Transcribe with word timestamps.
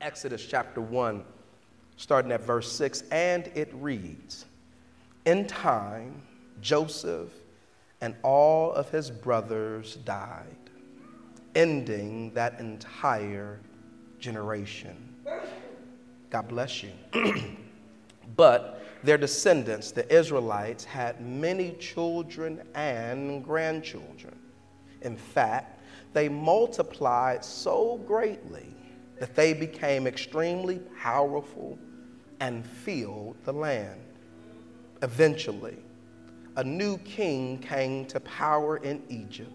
Exodus 0.00 0.46
chapter 0.46 0.80
1, 0.80 1.22
starting 1.98 2.32
at 2.32 2.40
verse 2.40 2.72
6, 2.72 3.04
and 3.10 3.50
it 3.54 3.68
reads 3.74 4.46
In 5.26 5.46
time, 5.46 6.22
Joseph 6.62 7.28
and 8.00 8.14
all 8.22 8.72
of 8.72 8.88
his 8.88 9.10
brothers 9.10 9.96
died, 9.96 10.56
ending 11.54 12.32
that 12.32 12.58
entire 12.60 13.60
generation. 14.18 15.14
God 16.30 16.48
bless 16.48 16.82
you. 16.82 16.92
but 18.36 18.82
their 19.02 19.18
descendants, 19.18 19.90
the 19.90 20.10
Israelites, 20.10 20.82
had 20.82 21.20
many 21.20 21.72
children 21.72 22.62
and 22.74 23.44
grandchildren. 23.44 24.38
In 25.02 25.16
fact, 25.16 25.78
they 26.14 26.30
multiplied 26.30 27.44
so 27.44 28.00
greatly 28.06 28.74
that 29.20 29.36
they 29.36 29.52
became 29.52 30.06
extremely 30.06 30.80
powerful 30.98 31.78
and 32.40 32.66
filled 32.66 33.36
the 33.44 33.52
land. 33.52 34.00
Eventually, 35.02 35.76
a 36.56 36.64
new 36.64 36.98
king 36.98 37.58
came 37.58 38.06
to 38.06 38.18
power 38.20 38.78
in 38.78 39.02
Egypt 39.10 39.52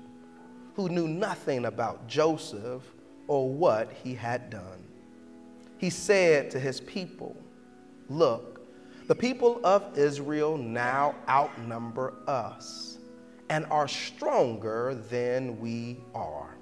who 0.75 0.87
knew 0.87 1.07
nothing 1.07 1.65
about 1.65 2.07
Joseph 2.07 2.83
or 3.27 3.49
what 3.49 3.91
he 4.03 4.13
had 4.13 4.51
done. 4.51 4.83
He 5.77 5.89
said 5.89 6.51
to 6.51 6.59
his 6.59 6.79
people, 6.81 7.35
Look, 8.07 8.61
the 9.07 9.15
people 9.15 9.59
of 9.63 9.97
Israel 9.97 10.57
now 10.57 11.15
outnumber 11.27 12.13
us 12.27 12.99
and 13.49 13.65
are 13.67 13.87
stronger 13.87 14.95
than 15.09 15.59
we 15.59 15.97
are. 16.13 16.54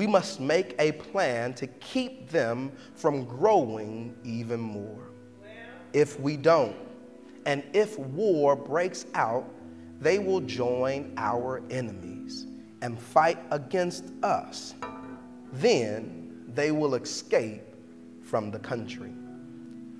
We 0.00 0.06
must 0.06 0.40
make 0.40 0.74
a 0.78 0.92
plan 0.92 1.52
to 1.56 1.66
keep 1.66 2.30
them 2.30 2.72
from 2.94 3.26
growing 3.26 4.16
even 4.24 4.58
more. 4.58 5.10
If 5.92 6.18
we 6.18 6.38
don't, 6.38 6.74
and 7.44 7.62
if 7.74 7.98
war 7.98 8.56
breaks 8.56 9.04
out, 9.12 9.44
they 10.00 10.18
will 10.18 10.40
join 10.40 11.12
our 11.18 11.60
enemies 11.68 12.46
and 12.80 12.98
fight 12.98 13.40
against 13.50 14.04
us. 14.22 14.72
Then 15.52 16.44
they 16.54 16.72
will 16.72 16.94
escape 16.94 17.60
from 18.22 18.50
the 18.50 18.58
country. 18.58 19.12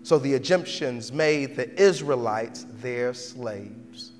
So 0.03 0.19
the 0.19 0.33
Egyptians 0.33 1.13
made 1.13 1.57
the 1.57 1.79
Israelites 1.79 2.65
their 2.81 3.13
slaves. 3.13 4.13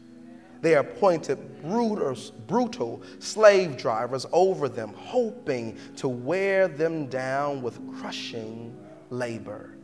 They 0.61 0.75
appointed 0.75 1.63
brutal, 1.63 3.03
slave 3.19 3.77
drivers 3.77 4.27
over 4.33 4.69
them, 4.69 4.93
hoping 4.95 5.79
to 5.97 6.09
wear 6.09 6.69
them 6.69 7.07
down 7.07 7.63
with 7.63 7.79
crushing 7.99 8.77
labor. 9.09 9.77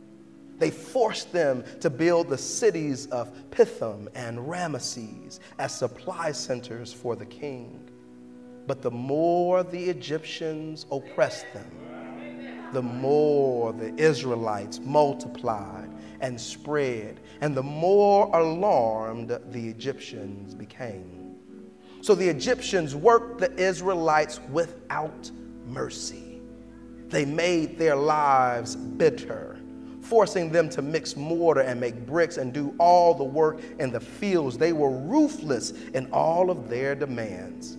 They 0.59 0.71
forced 0.71 1.31
them 1.31 1.63
to 1.81 1.89
build 1.89 2.29
the 2.29 2.37
cities 2.37 3.07
of 3.07 3.31
Pithom 3.51 4.09
and 4.15 4.39
Ramesses 4.39 5.39
as 5.59 5.75
supply 5.75 6.31
centers 6.31 6.91
for 6.91 7.15
the 7.15 7.25
king. 7.25 7.79
But 8.65 8.81
the 8.81 8.91
more 8.91 9.63
the 9.63 9.89
Egyptians 9.89 10.85
oppressed 10.91 11.45
them, 11.53 11.71
the 12.73 12.81
more 12.81 13.71
the 13.71 13.95
Israelites 13.95 14.79
multiplied 14.83 15.86
and 16.21 16.39
spread, 16.39 17.19
and 17.41 17.55
the 17.55 17.63
more 17.63 18.27
alarmed 18.33 19.29
the 19.29 19.67
Egyptians 19.67 20.53
became. 20.53 21.35
So 22.01 22.15
the 22.15 22.27
Egyptians 22.27 22.95
worked 22.95 23.39
the 23.39 23.53
Israelites 23.55 24.39
without 24.51 25.29
mercy. 25.65 26.41
They 27.07 27.25
made 27.25 27.77
their 27.77 27.95
lives 27.95 28.75
bitter 28.75 29.57
forcing 30.07 30.49
them 30.49 30.69
to 30.69 30.81
mix 30.81 31.17
mortar 31.17 31.61
and 31.61 31.79
make 31.79 32.05
bricks 32.05 32.37
and 32.37 32.53
do 32.53 32.73
all 32.79 33.13
the 33.13 33.23
work 33.23 33.59
in 33.79 33.91
the 33.91 33.99
fields. 33.99 34.57
They 34.57 34.73
were 34.73 34.91
ruthless 34.91 35.71
in 35.93 36.09
all 36.11 36.49
of 36.49 36.69
their 36.69 36.95
demands. 36.95 37.77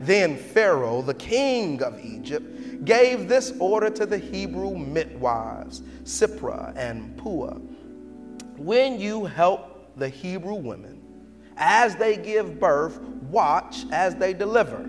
Then 0.00 0.36
Pharaoh, 0.36 1.02
the 1.02 1.14
king 1.14 1.82
of 1.82 2.04
Egypt, 2.04 2.84
gave 2.84 3.28
this 3.28 3.52
order 3.60 3.90
to 3.90 4.06
the 4.06 4.18
Hebrew 4.18 4.76
midwives, 4.76 5.82
Shiphrah 6.04 6.74
and 6.76 7.16
Puah. 7.16 7.60
When 8.60 9.00
you 9.00 9.24
help 9.24 9.96
the 9.96 10.10
Hebrew 10.10 10.56
women, 10.56 11.00
as 11.56 11.96
they 11.96 12.18
give 12.18 12.60
birth, 12.60 13.00
watch 13.00 13.86
as 13.90 14.16
they 14.16 14.34
deliver. 14.34 14.86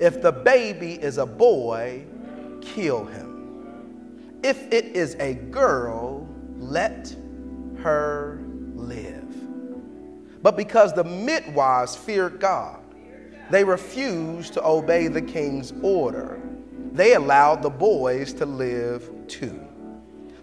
If 0.00 0.22
the 0.22 0.32
baby 0.32 0.94
is 0.94 1.18
a 1.18 1.26
boy, 1.26 2.06
kill 2.62 3.04
him. 3.04 4.40
If 4.42 4.72
it 4.72 4.86
is 4.96 5.16
a 5.16 5.34
girl, 5.34 6.26
let 6.56 7.14
her 7.82 8.40
live. 8.74 10.42
But 10.42 10.56
because 10.56 10.94
the 10.94 11.04
midwives 11.04 11.94
feared 11.94 12.40
God, 12.40 12.80
they 13.50 13.64
refused 13.64 14.54
to 14.54 14.66
obey 14.66 15.08
the 15.08 15.20
king's 15.20 15.74
order. 15.82 16.40
They 16.92 17.12
allowed 17.12 17.60
the 17.60 17.68
boys 17.68 18.32
to 18.32 18.46
live 18.46 19.10
too. 19.28 19.67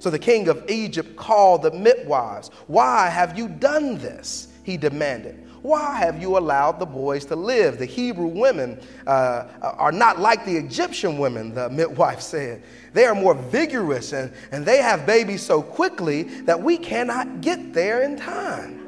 So 0.06 0.12
the 0.12 0.20
king 0.20 0.50
of 0.50 0.70
Egypt 0.70 1.16
called 1.16 1.64
the 1.64 1.72
midwives. 1.72 2.50
Why 2.68 3.10
have 3.10 3.36
you 3.40 3.48
done 3.48 3.98
this? 3.98 4.50
He 4.62 4.78
demanded. 4.78 5.44
Why 5.64 5.96
have 5.96 6.22
you 6.22 6.38
allowed 6.38 6.78
the 6.78 6.86
boys 6.86 7.26
to 7.26 7.36
live? 7.36 7.80
The 7.80 7.88
Hebrew 7.88 8.28
women 8.28 8.80
uh, 9.08 9.48
are 9.64 9.92
not 9.92 10.20
like 10.20 10.46
the 10.46 10.56
Egyptian 10.58 11.18
women, 11.18 11.56
the 11.56 11.72
midwife 11.72 12.22
said. 12.36 12.62
They 12.94 13.06
are 13.06 13.16
more 13.16 13.34
vigorous 13.34 14.14
and, 14.14 14.32
and 14.52 14.64
they 14.64 14.78
have 14.78 15.08
babies 15.08 15.42
so 15.42 15.64
quickly 15.64 16.22
that 16.44 16.62
we 16.62 16.78
cannot 16.78 17.42
get 17.42 17.74
there 17.74 18.04
in 18.04 18.16
time. 18.16 18.82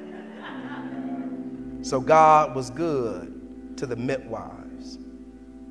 So 1.84 2.00
God 2.00 2.54
was 2.54 2.70
good 2.70 3.76
to 3.78 3.88
the 3.88 3.96
midwives, 3.96 5.00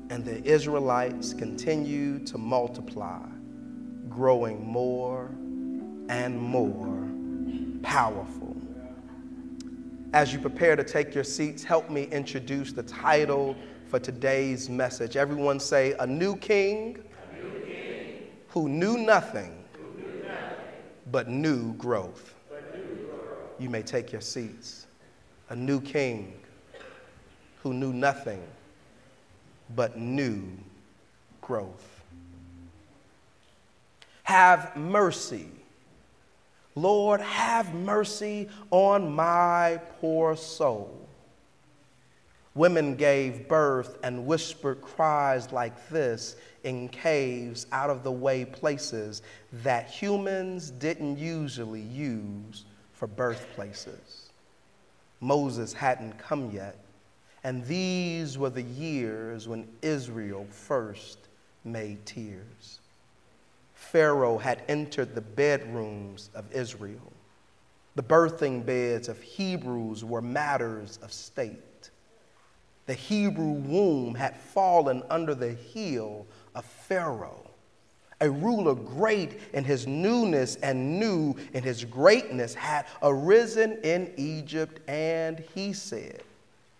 and 0.09 0.25
the 0.25 0.43
Israelites 0.43 1.33
continued 1.33 2.27
to 2.27 2.37
multiply, 2.37 3.21
growing 4.17 4.65
more 4.65 5.29
and 6.09 6.35
more 6.41 7.07
powerful. 7.83 8.57
As 10.11 10.33
you 10.33 10.39
prepare 10.39 10.75
to 10.75 10.83
take 10.83 11.13
your 11.13 11.23
seats, 11.23 11.63
help 11.63 11.91
me 11.91 12.05
introduce 12.05 12.73
the 12.73 12.81
title 12.81 13.55
for 13.85 13.99
today's 13.99 14.71
message. 14.71 15.17
Everyone 15.17 15.59
say, 15.59 15.93
A 15.99 16.07
New 16.07 16.35
King, 16.37 16.97
A 17.31 17.43
new 17.43 17.59
king 17.63 18.27
who, 18.47 18.67
knew 18.67 18.97
nothing, 18.97 19.63
who 19.73 20.01
knew 20.01 20.23
nothing 20.23 20.65
but 21.11 21.29
new 21.29 21.73
growth. 21.73 22.33
You 23.59 23.69
may 23.69 23.83
take 23.83 24.11
your 24.11 24.21
seats. 24.21 24.87
A 25.51 25.55
new 25.55 25.79
king 25.79 26.39
who 27.61 27.71
knew 27.71 27.93
nothing 27.93 28.41
but 29.75 29.95
new 29.95 30.41
growth. 31.39 31.96
Have 34.27 34.75
mercy 34.75 35.47
Lord, 36.75 37.21
have 37.21 37.73
mercy 37.73 38.49
on 38.69 39.11
my 39.11 39.79
poor 39.99 40.35
soul. 40.35 41.09
Women 42.53 42.95
gave 42.95 43.47
birth 43.47 43.97
and 44.03 44.27
whispered 44.27 44.81
cries 44.81 45.51
like 45.51 45.89
this 45.89 46.35
in 46.65 46.89
caves, 46.89 47.65
out 47.71 47.89
of 47.89 48.03
the 48.03 48.11
way 48.11 48.45
places 48.45 49.23
that 49.63 49.89
humans 49.89 50.69
didn't 50.69 51.17
usually 51.17 51.81
use 51.81 52.65
for 52.91 53.07
birthplaces. 53.07 54.29
Moses 55.19 55.73
hadn't 55.73 56.19
come 56.19 56.51
yet, 56.51 56.75
and 57.43 57.65
these 57.65 58.37
were 58.37 58.51
the 58.51 58.61
years 58.61 59.47
when 59.47 59.67
Israel 59.81 60.45
first 60.51 61.17
made 61.63 62.05
tears. 62.05 62.81
Pharaoh 63.77 64.39
had 64.39 64.63
entered 64.67 65.13
the 65.13 65.21
bedrooms 65.21 66.31
of 66.33 66.51
Israel. 66.51 67.13
The 67.95 68.03
birthing 68.03 68.65
beds 68.65 69.07
of 69.07 69.21
Hebrews 69.21 70.03
were 70.03 70.21
matters 70.21 70.97
of 71.03 71.13
state. 71.13 71.91
The 72.87 72.95
Hebrew 72.95 73.51
womb 73.51 74.15
had 74.15 74.35
fallen 74.35 75.03
under 75.11 75.35
the 75.35 75.53
heel 75.53 76.25
of 76.55 76.65
Pharaoh, 76.65 77.51
a 78.19 78.29
ruler 78.29 78.73
great 78.73 79.39
in 79.53 79.63
his 79.63 79.85
newness 79.85 80.55
and 80.57 80.99
new 80.99 81.35
in 81.53 81.63
his 81.63 81.85
greatness, 81.85 82.55
had 82.55 82.87
arisen 83.03 83.77
in 83.83 84.11
Egypt, 84.17 84.81
and 84.89 85.43
he 85.53 85.71
said, 85.71 86.23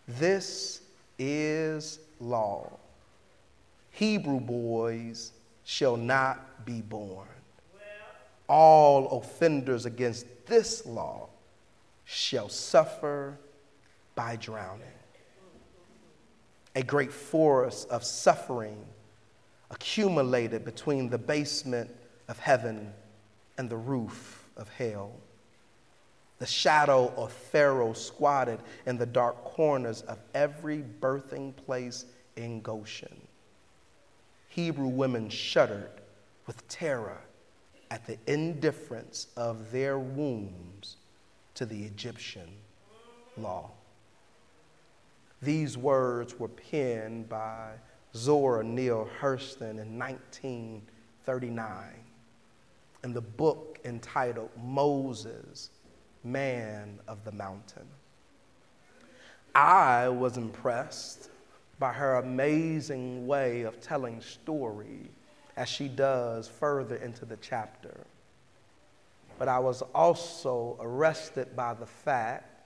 This 0.07 0.81
is 1.19 1.99
law. 2.19 2.71
Hebrew 3.91 4.39
boys 4.39 5.31
shall 5.69 5.97
not 5.97 6.65
be 6.65 6.81
born. 6.81 7.27
All 8.47 9.19
offenders 9.19 9.85
against 9.85 10.25
this 10.45 10.85
law 10.85 11.27
shall 12.05 12.47
suffer 12.47 13.37
by 14.15 14.37
drowning. 14.37 14.87
A 16.73 16.83
great 16.83 17.11
forest 17.11 17.89
of 17.89 18.05
suffering 18.05 18.77
accumulated 19.69 20.63
between 20.63 21.09
the 21.09 21.17
basement 21.17 21.93
of 22.29 22.39
heaven 22.39 22.93
and 23.57 23.69
the 23.69 23.75
roof 23.75 24.47
of 24.55 24.69
hell. 24.69 25.11
The 26.39 26.45
shadow 26.45 27.11
of 27.17 27.33
Pharaoh 27.33 27.91
squatted 27.91 28.59
in 28.85 28.97
the 28.97 29.05
dark 29.05 29.43
corners 29.43 30.01
of 30.03 30.17
every 30.33 30.81
birthing 31.01 31.57
place 31.57 32.05
in 32.37 32.61
Goshen. 32.61 33.26
Hebrew 34.57 34.87
women 34.87 35.29
shuddered 35.29 36.01
with 36.47 36.67
terror 36.67 37.21
at 37.91 38.07
the 38.07 38.17
indifference 38.25 39.27
of 39.37 39.71
their 39.71 39.99
wombs 39.99 40.97
to 41.53 41.63
the 41.67 41.83
Egyptian 41.83 42.49
law. 43.37 43.69
These 45.43 45.77
words 45.77 46.39
were 46.39 46.47
penned 46.47 47.29
by 47.29 47.73
Zora 48.15 48.63
Neale 48.63 49.07
Hurston 49.21 49.79
in 49.79 49.99
1939 49.99 51.83
in 53.03 53.13
the 53.13 53.21
book 53.21 53.77
entitled 53.85 54.49
Moses, 54.59 55.69
Man 56.23 56.97
of 57.07 57.23
the 57.23 57.31
Mountain. 57.31 57.85
I 59.53 60.09
was 60.09 60.35
impressed 60.35 61.29
by 61.79 61.93
her 61.93 62.15
amazing 62.15 63.27
way 63.27 63.61
of 63.61 63.79
telling 63.79 64.21
story 64.21 65.09
as 65.55 65.69
she 65.69 65.87
does 65.87 66.47
further 66.47 66.95
into 66.97 67.25
the 67.25 67.37
chapter. 67.37 68.05
But 69.37 69.47
I 69.47 69.59
was 69.59 69.81
also 69.93 70.77
arrested 70.79 71.55
by 71.55 71.73
the 71.73 71.85
fact 71.85 72.57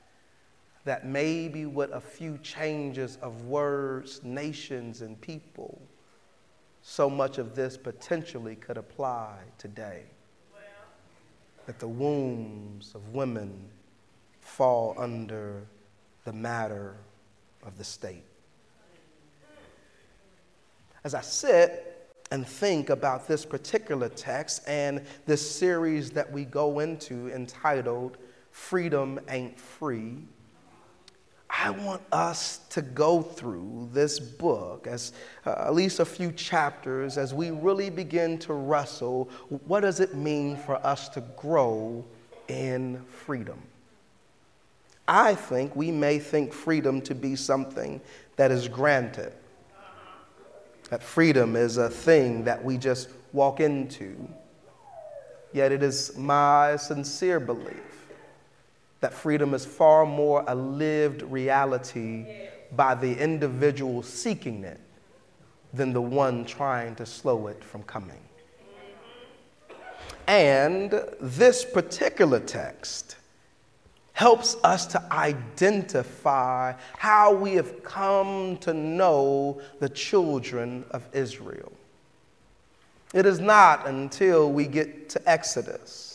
that 0.86 1.06
maybe 1.06 1.66
with 1.66 1.92
a 1.92 2.02
few 2.02 2.38
changes 2.40 3.18
of 3.22 3.46
words, 3.46 4.24
nations, 4.24 5.02
and 5.02 5.20
people, 5.22 5.82
so 6.82 7.10
much 7.10 7.38
of 7.38 7.56
this 7.56 7.78
potentially 7.78 8.56
could 8.56 8.78
apply 8.78 9.38
today. 9.58 10.04
That 11.68 11.80
the 11.80 11.88
wombs 11.88 12.96
of 12.96 13.10
women 13.10 13.70
fall 14.40 14.96
under 14.98 15.68
the 16.26 16.34
matter 16.34 16.96
of 17.64 17.78
the 17.78 17.84
state. 17.84 18.24
As 21.04 21.16
I 21.16 21.22
sit 21.22 22.10
and 22.32 22.48
think 22.48 22.90
about 22.90 23.28
this 23.28 23.46
particular 23.46 24.08
text 24.10 24.64
and 24.68 25.02
this 25.26 25.50
series 25.50 26.12
that 26.12 26.32
we 26.32 26.46
go 26.46 26.80
into 26.80 27.30
entitled 27.30 28.18
Freedom 28.52 29.20
Ain't 29.28 29.60
Free, 29.60 30.18
I 31.50 31.70
want 31.72 32.02
us 32.12 32.62
to 32.70 32.82
go 32.82 33.22
through 33.22 33.90
this 33.92 34.20
book 34.20 34.88
as 34.88 35.12
uh, 35.46 35.66
at 35.68 35.74
least 35.74 36.00
a 36.00 36.06
few 36.06 36.32
chapters 36.32 37.18
as 37.18 37.34
we 37.34 37.52
really 37.52 37.90
begin 37.90 38.38
to 38.40 38.54
wrestle 38.54 39.30
what 39.68 39.82
does 39.82 40.00
it 40.00 40.16
mean 40.16 40.56
for 40.56 40.76
us 40.86 41.10
to 41.10 41.22
grow 41.36 42.06
in 42.48 43.04
freedom? 43.26 43.62
I 45.08 45.36
think 45.36 45.76
we 45.76 45.92
may 45.92 46.20
think 46.20 46.54
freedom 46.54 47.02
to 47.02 47.16
be 47.16 47.36
something 47.36 48.00
that 48.38 48.50
is 48.50 48.70
granted. 48.70 49.34
That 50.92 51.02
freedom 51.02 51.56
is 51.56 51.78
a 51.78 51.90
thing 51.90 52.44
that 52.44 52.62
we 52.62 52.78
just 52.78 53.08
walk 53.32 53.62
into. 53.62 54.28
Yet 55.54 55.72
it 55.72 55.82
is 55.82 56.18
my 56.18 56.76
sincere 56.76 57.40
belief 57.40 58.10
that 59.00 59.14
freedom 59.14 59.54
is 59.54 59.66
far 59.66 60.06
more 60.06 60.44
a 60.48 60.54
lived 60.54 61.22
reality 61.22 62.26
by 62.74 62.94
the 62.94 63.18
individual 63.18 64.04
seeking 64.04 64.66
it 64.66 64.82
than 65.74 65.94
the 65.94 66.02
one 66.02 66.44
trying 66.44 66.94
to 66.96 67.06
slow 67.06 67.48
it 67.48 67.64
from 67.64 67.84
coming. 67.84 68.20
And 70.28 70.92
this 71.22 71.64
particular 71.64 72.42
text 72.42 73.16
helps 74.14 74.56
us 74.64 74.86
to 74.88 75.14
identify 75.14 76.74
how 76.98 77.34
we 77.34 77.54
have 77.54 77.84
come 77.84 78.58
to 78.58 78.74
know 78.74 79.62
the 79.80 79.90
children 79.90 80.86
of 80.92 81.08
Israel. 81.14 81.72
It 83.14 83.26
is 83.26 83.40
not 83.40 83.88
until 83.88 84.52
we 84.52 84.68
get 84.68 85.10
to 85.10 85.30
Exodus 85.30 86.12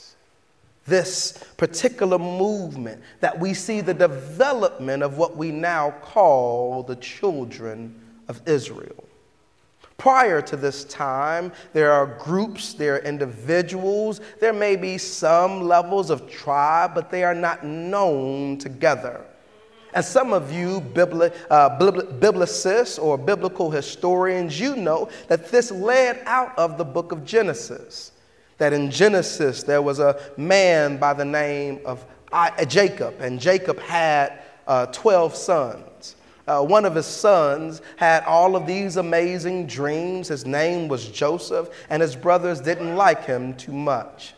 this 0.86 1.44
particular 1.56 2.18
movement 2.18 3.02
that 3.20 3.38
we 3.38 3.52
see 3.52 3.80
the 3.80 3.94
development 3.94 5.02
of 5.02 5.18
what 5.18 5.36
we 5.36 5.50
now 5.50 5.90
call 6.02 6.82
the 6.82 6.96
children 6.96 7.94
of 8.28 8.40
Israel. 8.46 9.05
Prior 9.98 10.42
to 10.42 10.56
this 10.56 10.84
time, 10.84 11.52
there 11.72 11.90
are 11.90 12.06
groups, 12.06 12.74
there 12.74 12.96
are 12.96 12.98
individuals, 12.98 14.20
there 14.40 14.52
may 14.52 14.76
be 14.76 14.98
some 14.98 15.62
levels 15.62 16.10
of 16.10 16.30
tribe, 16.30 16.94
but 16.94 17.10
they 17.10 17.24
are 17.24 17.34
not 17.34 17.64
known 17.64 18.58
together. 18.58 19.24
And 19.94 20.04
some 20.04 20.34
of 20.34 20.52
you, 20.52 20.80
bibli- 20.80 21.34
uh, 21.48 21.78
biblicists 21.78 23.02
or 23.02 23.16
biblical 23.16 23.70
historians, 23.70 24.60
you 24.60 24.76
know 24.76 25.08
that 25.28 25.50
this 25.50 25.70
led 25.70 26.22
out 26.26 26.56
of 26.58 26.76
the 26.76 26.84
book 26.84 27.12
of 27.12 27.24
Genesis 27.24 28.12
that 28.58 28.72
in 28.72 28.90
Genesis 28.90 29.62
there 29.62 29.82
was 29.82 29.98
a 29.98 30.20
man 30.36 30.96
by 30.96 31.12
the 31.12 31.24
name 31.24 31.80
of 31.84 32.04
Jacob, 32.68 33.14
and 33.20 33.40
Jacob 33.40 33.78
had 33.78 34.42
uh, 34.66 34.86
12 34.86 35.34
sons. 35.34 36.16
Uh, 36.46 36.62
one 36.62 36.84
of 36.84 36.94
his 36.94 37.06
sons 37.06 37.82
had 37.96 38.22
all 38.24 38.56
of 38.56 38.66
these 38.66 38.96
amazing 38.96 39.66
dreams. 39.66 40.28
His 40.28 40.46
name 40.46 40.88
was 40.88 41.08
Joseph, 41.08 41.68
and 41.90 42.00
his 42.00 42.14
brothers 42.14 42.60
didn't 42.60 42.96
like 42.96 43.24
him 43.24 43.54
too 43.54 43.72
much 43.72 44.34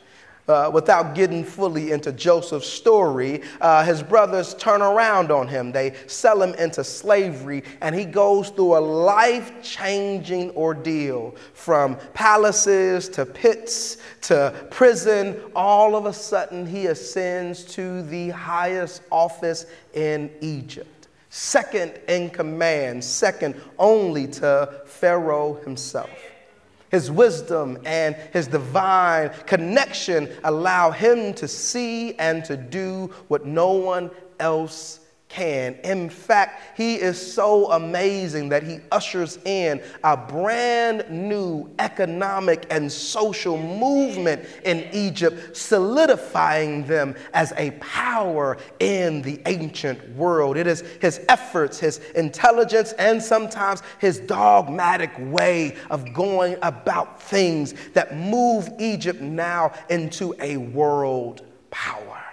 uh, 0.48 0.70
without 0.72 1.14
getting 1.14 1.44
fully 1.44 1.92
into 1.92 2.10
Joseph's 2.12 2.68
story, 2.68 3.42
uh, 3.60 3.84
his 3.84 4.02
brothers 4.02 4.54
turn 4.54 4.80
around 4.80 5.30
on 5.30 5.46
him. 5.46 5.70
They 5.70 5.94
sell 6.06 6.42
him 6.42 6.54
into 6.54 6.82
slavery, 6.82 7.62
and 7.82 7.94
he 7.94 8.04
goes 8.04 8.48
through 8.50 8.78
a 8.78 8.80
life 8.80 9.52
changing 9.62 10.50
ordeal 10.52 11.36
from 11.52 11.96
palaces 12.14 13.08
to 13.10 13.26
pits 13.26 13.98
to 14.22 14.54
prison. 14.70 15.40
All 15.54 15.94
of 15.94 16.06
a 16.06 16.12
sudden, 16.12 16.66
he 16.66 16.86
ascends 16.86 17.64
to 17.74 18.02
the 18.02 18.30
highest 18.30 19.02
office 19.12 19.66
in 19.92 20.30
Egypt, 20.40 20.97
second 21.30 21.92
in 22.08 22.30
command, 22.30 23.04
second 23.04 23.60
only 23.78 24.26
to 24.26 24.82
Pharaoh 24.86 25.54
himself. 25.64 26.10
His 26.90 27.10
wisdom 27.10 27.78
and 27.84 28.16
his 28.32 28.46
divine 28.46 29.30
connection 29.46 30.30
allow 30.42 30.90
him 30.90 31.34
to 31.34 31.46
see 31.46 32.14
and 32.14 32.44
to 32.46 32.56
do 32.56 33.12
what 33.28 33.44
no 33.44 33.72
one 33.72 34.10
else 34.40 35.00
can. 35.28 35.74
In 35.84 36.08
fact, 36.08 36.76
he 36.76 36.94
is 36.96 37.34
so 37.34 37.70
amazing 37.72 38.48
that 38.48 38.62
he 38.62 38.78
ushers 38.90 39.38
in 39.44 39.82
a 40.02 40.16
brand 40.16 41.08
new 41.10 41.70
economic 41.78 42.66
and 42.70 42.90
social 42.90 43.58
movement 43.58 44.44
in 44.64 44.88
Egypt, 44.92 45.56
solidifying 45.56 46.84
them 46.84 47.14
as 47.34 47.52
a 47.56 47.72
power 47.72 48.56
in 48.80 49.22
the 49.22 49.40
ancient 49.46 50.16
world. 50.16 50.56
It 50.56 50.66
is 50.66 50.80
his 51.00 51.20
efforts, 51.28 51.78
his 51.78 51.98
intelligence, 52.14 52.92
and 52.92 53.22
sometimes 53.22 53.82
his 53.98 54.20
dogmatic 54.20 55.12
way 55.18 55.76
of 55.90 56.12
going 56.14 56.56
about 56.62 57.22
things 57.22 57.74
that 57.92 58.16
move 58.16 58.68
Egypt 58.78 59.20
now 59.20 59.72
into 59.90 60.34
a 60.40 60.56
world 60.56 61.42
power. 61.70 62.27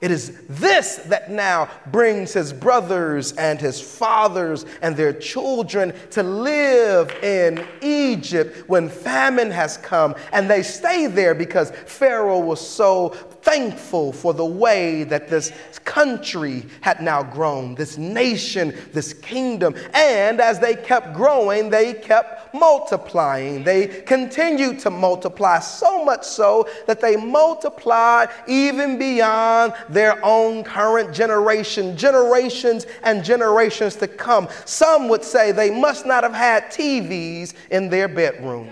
It 0.00 0.10
is 0.10 0.32
this 0.48 0.96
that 0.96 1.30
now 1.30 1.68
brings 1.90 2.32
his 2.32 2.54
brothers 2.54 3.32
and 3.32 3.60
his 3.60 3.80
fathers 3.80 4.64
and 4.80 4.96
their 4.96 5.12
children 5.12 5.92
to 6.12 6.22
live 6.22 7.10
in 7.22 7.66
Egypt 7.82 8.66
when 8.66 8.88
famine 8.88 9.50
has 9.50 9.76
come. 9.76 10.14
And 10.32 10.48
they 10.48 10.62
stay 10.62 11.06
there 11.06 11.34
because 11.34 11.70
Pharaoh 11.84 12.40
was 12.40 12.66
so 12.66 13.10
thankful 13.42 14.12
for 14.12 14.34
the 14.34 14.44
way 14.44 15.04
that 15.04 15.28
this 15.28 15.52
country 15.84 16.64
had 16.80 17.00
now 17.00 17.22
grown, 17.22 17.74
this 17.74 17.98
nation, 17.98 18.74
this 18.92 19.12
kingdom. 19.12 19.74
And 19.94 20.40
as 20.40 20.58
they 20.58 20.74
kept 20.74 21.14
growing, 21.14 21.70
they 21.70 21.94
kept 21.94 22.54
multiplying. 22.54 23.64
They 23.64 23.86
continued 23.86 24.78
to 24.80 24.90
multiply, 24.90 25.58
so 25.60 26.04
much 26.04 26.24
so 26.24 26.68
that 26.86 27.00
they 27.00 27.16
multiplied 27.16 28.30
even 28.46 28.98
beyond 28.98 29.74
their 29.88 30.24
own 30.24 30.64
current 30.64 31.14
generation, 31.14 31.96
generations 31.96 32.86
and 33.02 33.24
generations 33.24 33.96
to 33.96 34.08
come. 34.08 34.48
Some 34.64 35.08
would 35.08 35.24
say 35.24 35.52
they 35.52 35.70
must 35.70 36.06
not 36.06 36.22
have 36.22 36.34
had 36.34 36.64
TVs 36.64 37.54
in 37.70 37.88
their 37.88 38.08
bedrooms 38.08 38.70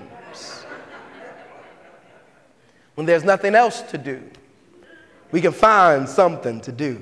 when 2.98 3.06
there's 3.06 3.22
nothing 3.22 3.54
else 3.54 3.80
to 3.82 3.96
do 3.96 4.20
we 5.30 5.40
can 5.40 5.52
find 5.52 6.08
something 6.08 6.61
to 6.62 6.73
do. 6.73 7.00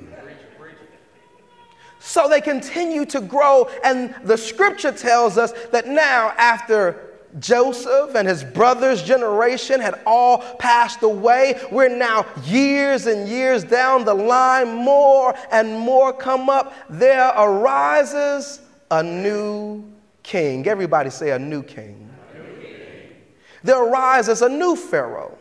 So 1.98 2.28
they 2.28 2.40
continue 2.40 3.04
to 3.06 3.20
grow, 3.20 3.68
and 3.82 4.14
the 4.22 4.36
scripture 4.36 4.92
tells 4.92 5.36
us 5.36 5.52
that 5.72 5.88
now, 5.88 6.32
after 6.38 7.06
Joseph 7.38 8.14
and 8.14 8.26
his 8.26 8.42
brother's 8.42 9.02
generation 9.02 9.80
had 9.80 10.00
all 10.06 10.38
passed 10.56 11.02
away. 11.02 11.60
We're 11.70 11.94
now 11.94 12.26
years 12.44 13.06
and 13.06 13.28
years 13.28 13.64
down 13.64 14.04
the 14.04 14.14
line, 14.14 14.74
more 14.74 15.34
and 15.50 15.78
more 15.78 16.12
come 16.12 16.48
up. 16.48 16.72
There 16.88 17.28
arises 17.28 18.60
a 18.90 19.02
new 19.02 19.84
king. 20.22 20.66
Everybody 20.66 21.10
say 21.10 21.32
a 21.32 21.38
new 21.38 21.62
king. 21.62 22.08
A 22.32 22.38
new 22.38 22.60
king. 22.60 23.14
There 23.62 23.84
arises 23.84 24.42
a 24.42 24.48
new 24.48 24.76
Pharaoh. 24.76 25.36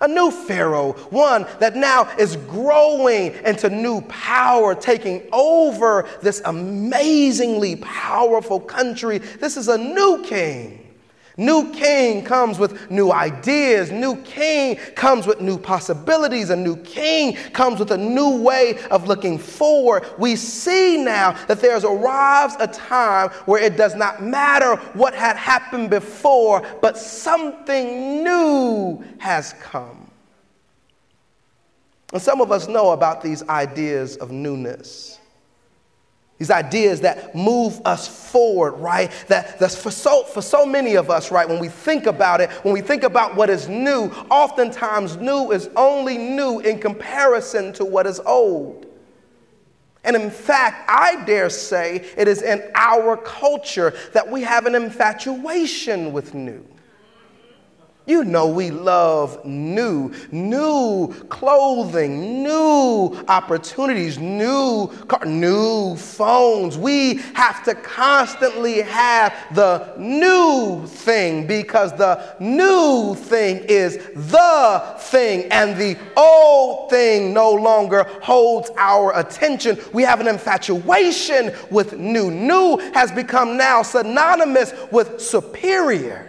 A 0.00 0.08
new 0.08 0.30
Pharaoh, 0.30 0.92
one 1.10 1.46
that 1.58 1.74
now 1.74 2.08
is 2.18 2.36
growing 2.36 3.32
into 3.44 3.70
new 3.70 4.02
power, 4.02 4.74
taking 4.74 5.26
over 5.32 6.06
this 6.20 6.42
amazingly 6.44 7.76
powerful 7.76 8.60
country. 8.60 9.18
This 9.18 9.56
is 9.56 9.68
a 9.68 9.78
new 9.78 10.22
king. 10.22 10.85
New 11.38 11.70
king 11.72 12.24
comes 12.24 12.58
with 12.58 12.90
new 12.90 13.12
ideas. 13.12 13.90
New 13.90 14.16
king 14.22 14.76
comes 14.94 15.26
with 15.26 15.40
new 15.40 15.58
possibilities. 15.58 16.48
A 16.48 16.56
new 16.56 16.76
king 16.78 17.34
comes 17.52 17.78
with 17.78 17.90
a 17.90 17.98
new 17.98 18.40
way 18.40 18.78
of 18.90 19.06
looking 19.06 19.38
forward. 19.38 20.06
We 20.18 20.34
see 20.36 20.96
now 20.96 21.32
that 21.46 21.60
there's 21.60 21.84
arrives 21.84 22.56
a 22.58 22.66
time 22.66 23.28
where 23.44 23.62
it 23.62 23.76
does 23.76 23.94
not 23.94 24.22
matter 24.22 24.76
what 24.94 25.14
had 25.14 25.36
happened 25.36 25.90
before, 25.90 26.66
but 26.80 26.96
something 26.96 28.24
new 28.24 29.04
has 29.18 29.52
come. 29.60 30.10
And 32.14 32.22
some 32.22 32.40
of 32.40 32.50
us 32.50 32.66
know 32.66 32.92
about 32.92 33.20
these 33.20 33.46
ideas 33.48 34.16
of 34.16 34.30
newness. 34.30 35.18
These 36.38 36.50
ideas 36.50 37.00
that 37.00 37.34
move 37.34 37.80
us 37.86 38.06
forward, 38.30 38.72
right? 38.72 39.10
That, 39.28 39.58
that's 39.58 39.80
for 39.80 39.90
so, 39.90 40.24
for 40.24 40.42
so 40.42 40.66
many 40.66 40.94
of 40.94 41.08
us, 41.08 41.30
right? 41.30 41.48
When 41.48 41.58
we 41.58 41.68
think 41.68 42.04
about 42.04 42.42
it, 42.42 42.50
when 42.62 42.74
we 42.74 42.82
think 42.82 43.04
about 43.04 43.36
what 43.36 43.48
is 43.48 43.68
new, 43.68 44.08
oftentimes 44.30 45.16
new 45.16 45.50
is 45.52 45.70
only 45.76 46.18
new 46.18 46.60
in 46.60 46.78
comparison 46.78 47.72
to 47.74 47.86
what 47.86 48.06
is 48.06 48.20
old. 48.20 48.84
And 50.04 50.14
in 50.14 50.30
fact, 50.30 50.84
I 50.88 51.24
dare 51.24 51.48
say 51.48 52.04
it 52.16 52.28
is 52.28 52.42
in 52.42 52.70
our 52.74 53.16
culture 53.16 53.94
that 54.12 54.30
we 54.30 54.42
have 54.42 54.66
an 54.66 54.74
infatuation 54.74 56.12
with 56.12 56.34
new. 56.34 56.64
You 58.06 58.24
know, 58.24 58.46
we 58.46 58.70
love 58.70 59.44
new, 59.44 60.12
new 60.30 61.12
clothing, 61.28 62.44
new 62.44 63.24
opportunities, 63.26 64.16
new 64.16 64.86
car, 65.08 65.26
new 65.26 65.96
phones. 65.96 66.78
We 66.78 67.14
have 67.34 67.64
to 67.64 67.74
constantly 67.74 68.82
have 68.82 69.34
the 69.56 69.92
new 69.98 70.86
thing 70.86 71.48
because 71.48 71.96
the 71.96 72.36
new 72.38 73.16
thing 73.16 73.64
is 73.64 73.96
the 74.14 74.94
thing, 74.98 75.50
and 75.50 75.76
the 75.76 75.98
old 76.16 76.90
thing 76.90 77.34
no 77.34 77.50
longer 77.50 78.04
holds 78.22 78.70
our 78.76 79.18
attention. 79.18 79.78
We 79.92 80.04
have 80.04 80.20
an 80.20 80.28
infatuation 80.28 81.52
with 81.72 81.98
new. 81.98 82.30
New 82.30 82.76
has 82.94 83.10
become 83.10 83.56
now 83.56 83.82
synonymous 83.82 84.72
with 84.92 85.20
superior 85.20 86.25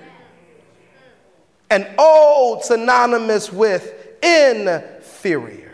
and 1.70 1.88
old 1.98 2.64
synonymous 2.64 3.52
with 3.52 3.94
inferior. 4.24 5.68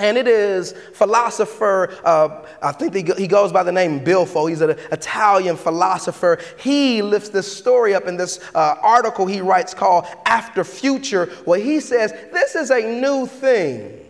And 0.00 0.16
it 0.16 0.26
is 0.26 0.72
philosopher, 0.94 1.94
uh, 2.04 2.46
I 2.62 2.72
think 2.72 2.94
he 3.18 3.26
goes 3.26 3.52
by 3.52 3.62
the 3.62 3.70
name 3.70 4.00
Bifo. 4.00 4.48
He's 4.48 4.62
an 4.62 4.70
Italian 4.90 5.56
philosopher. 5.56 6.38
He 6.58 7.02
lifts 7.02 7.28
this 7.28 7.54
story 7.54 7.94
up 7.94 8.06
in 8.06 8.16
this 8.16 8.40
uh, 8.54 8.76
article 8.80 9.26
he 9.26 9.42
writes 9.42 9.74
called 9.74 10.06
After 10.24 10.64
Future, 10.64 11.26
where 11.44 11.60
he 11.60 11.80
says 11.80 12.12
this 12.32 12.54
is 12.54 12.70
a 12.70 12.80
new 12.80 13.26
thing. 13.26 14.06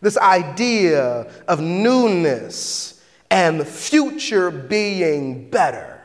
This 0.00 0.16
idea 0.16 1.30
of 1.46 1.60
newness 1.60 3.04
and 3.30 3.66
future 3.66 4.50
being 4.50 5.50
better. 5.50 5.99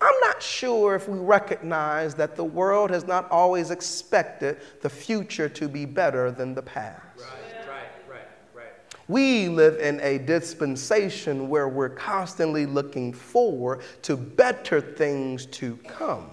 I'm 0.00 0.14
not 0.22 0.42
sure 0.42 0.94
if 0.94 1.08
we 1.08 1.18
recognize 1.18 2.14
that 2.14 2.34
the 2.34 2.44
world 2.44 2.90
has 2.90 3.06
not 3.06 3.30
always 3.30 3.70
expected 3.70 4.58
the 4.80 4.88
future 4.88 5.48
to 5.50 5.68
be 5.68 5.84
better 5.84 6.30
than 6.30 6.54
the 6.54 6.62
past. 6.62 7.02
Right, 7.18 7.68
right, 7.68 8.08
right, 8.08 8.28
right. 8.54 8.72
We 9.08 9.48
live 9.48 9.78
in 9.78 10.00
a 10.00 10.16
dispensation 10.18 11.50
where 11.50 11.68
we're 11.68 11.90
constantly 11.90 12.64
looking 12.64 13.12
forward 13.12 13.82
to 14.02 14.16
better 14.16 14.80
things 14.80 15.44
to 15.46 15.76
come. 15.86 16.30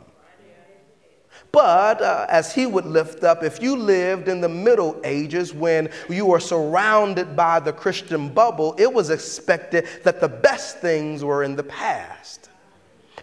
But 1.51 2.01
uh, 2.01 2.25
as 2.29 2.53
he 2.53 2.65
would 2.65 2.86
lift 2.86 3.24
up, 3.24 3.43
if 3.43 3.62
you 3.62 3.75
lived 3.75 4.27
in 4.27 4.41
the 4.41 4.50
Middle 4.50 5.00
Ages 5.03 5.53
when 5.53 5.89
you 6.09 6.25
were 6.25 6.39
surrounded 6.39 7.36
by 7.36 7.59
the 7.59 7.74
Christian 7.74 8.29
bubble, 8.29 8.75
it 8.77 8.91
was 8.91 9.09
expected 9.09 9.88
that 10.03 10.19
the 10.19 10.27
best 10.27 10.79
things 10.79 11.24
were 11.24 11.43
in 11.43 11.55
the 11.55 11.63
past. 11.63 12.50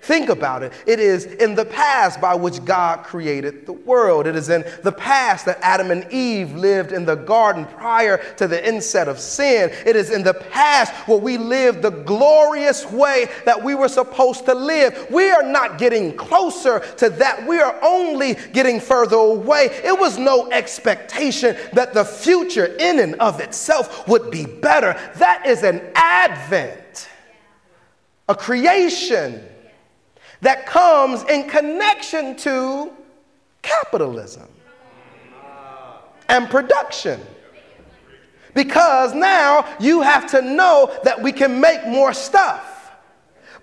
Think 0.00 0.28
about 0.28 0.62
it. 0.62 0.72
It 0.86 1.00
is 1.00 1.24
in 1.24 1.54
the 1.54 1.64
past 1.64 2.20
by 2.20 2.34
which 2.34 2.62
God 2.64 3.04
created 3.04 3.64
the 3.64 3.72
world. 3.72 4.26
It 4.26 4.36
is 4.36 4.50
in 4.50 4.64
the 4.82 4.92
past 4.92 5.46
that 5.46 5.58
Adam 5.62 5.90
and 5.90 6.10
Eve 6.12 6.54
lived 6.54 6.92
in 6.92 7.06
the 7.06 7.14
garden 7.14 7.64
prior 7.64 8.18
to 8.34 8.46
the 8.46 8.68
inset 8.68 9.08
of 9.08 9.18
sin. 9.18 9.70
It 9.86 9.96
is 9.96 10.10
in 10.10 10.22
the 10.22 10.34
past 10.34 10.92
where 11.08 11.18
we 11.18 11.38
lived 11.38 11.80
the 11.80 11.90
glorious 11.90 12.84
way 12.90 13.28
that 13.46 13.62
we 13.62 13.74
were 13.74 13.88
supposed 13.88 14.44
to 14.46 14.54
live. 14.54 15.06
We 15.10 15.30
are 15.30 15.42
not 15.42 15.78
getting 15.78 16.14
closer 16.16 16.80
to 16.96 17.08
that. 17.08 17.46
We 17.46 17.60
are 17.60 17.78
only 17.82 18.34
getting 18.52 18.80
further 18.80 19.16
away. 19.16 19.70
It 19.84 19.98
was 19.98 20.18
no 20.18 20.50
expectation 20.50 21.56
that 21.72 21.94
the 21.94 22.04
future 22.04 22.66
in 22.66 22.98
and 22.98 23.14
of 23.16 23.40
itself 23.40 24.06
would 24.06 24.30
be 24.30 24.44
better. 24.44 24.92
That 25.16 25.46
is 25.46 25.62
an 25.62 25.80
advent, 25.94 27.08
a 28.28 28.34
creation 28.34 29.48
that 30.44 30.66
comes 30.66 31.22
in 31.24 31.48
connection 31.48 32.36
to 32.36 32.92
capitalism 33.62 34.46
and 36.28 36.50
production. 36.50 37.18
Because 38.54 39.14
now 39.14 39.66
you 39.80 40.02
have 40.02 40.30
to 40.32 40.42
know 40.42 40.94
that 41.02 41.20
we 41.20 41.32
can 41.32 41.60
make 41.60 41.86
more 41.86 42.12
stuff, 42.12 42.92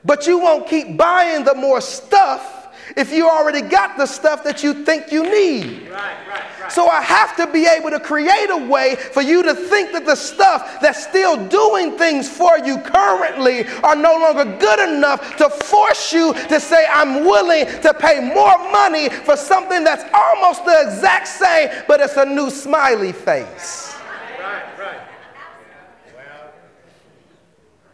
but 0.03 0.25
you 0.25 0.39
won't 0.39 0.67
keep 0.67 0.97
buying 0.97 1.43
the 1.43 1.53
more 1.53 1.81
stuff 1.81 2.60
if 2.95 3.11
you 3.11 3.29
already 3.29 3.61
got 3.61 3.97
the 3.97 4.05
stuff 4.05 4.43
that 4.43 4.63
you 4.63 4.73
think 4.85 5.11
you 5.11 5.23
need. 5.23 5.89
Right, 5.89 6.27
right, 6.27 6.61
right. 6.61 6.71
So 6.71 6.87
I 6.87 7.01
have 7.01 7.35
to 7.37 7.47
be 7.47 7.65
able 7.65 7.89
to 7.89 7.99
create 7.99 8.49
a 8.49 8.67
way 8.67 8.95
for 8.95 9.21
you 9.21 9.43
to 9.43 9.53
think 9.53 9.91
that 9.91 10.05
the 10.05 10.15
stuff 10.15 10.79
that's 10.81 11.03
still 11.03 11.47
doing 11.47 11.97
things 11.97 12.29
for 12.29 12.57
you 12.59 12.77
currently 12.79 13.67
are 13.83 13.95
no 13.95 14.13
longer 14.13 14.57
good 14.57 14.79
enough 14.95 15.37
to 15.37 15.49
force 15.49 16.13
you 16.13 16.33
to 16.33 16.59
say, 16.59 16.85
I'm 16.89 17.25
willing 17.25 17.65
to 17.81 17.93
pay 17.93 18.19
more 18.33 18.57
money 18.71 19.09
for 19.09 19.35
something 19.35 19.83
that's 19.83 20.03
almost 20.13 20.65
the 20.65 20.81
exact 20.87 21.27
same, 21.27 21.69
but 21.87 21.99
it's 21.99 22.17
a 22.17 22.25
new 22.25 22.49
smiley 22.49 23.11
face. 23.11 23.95
Right, 24.39 24.79
right. 24.79 25.01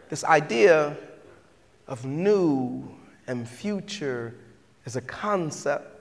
This 0.08 0.24
idea 0.24 0.96
of 1.86 2.04
new 2.04 2.88
and 3.26 3.48
future 3.48 4.34
is 4.88 4.96
a 4.96 5.02
concept 5.02 6.00